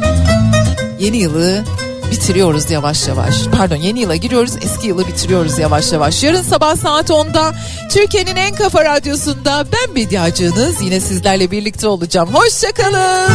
[1.00, 1.64] yeni yılı
[2.12, 3.36] bitiriyoruz yavaş yavaş.
[3.58, 6.24] Pardon yeni yıla giriyoruz eski yılı bitiriyoruz yavaş yavaş.
[6.24, 7.54] Yarın sabah saat 10'da
[7.92, 12.30] Türkiye'nin en kafa radyosunda ben medyacınız yine sizlerle birlikte olacağım.
[12.34, 13.32] Hoşçakalın.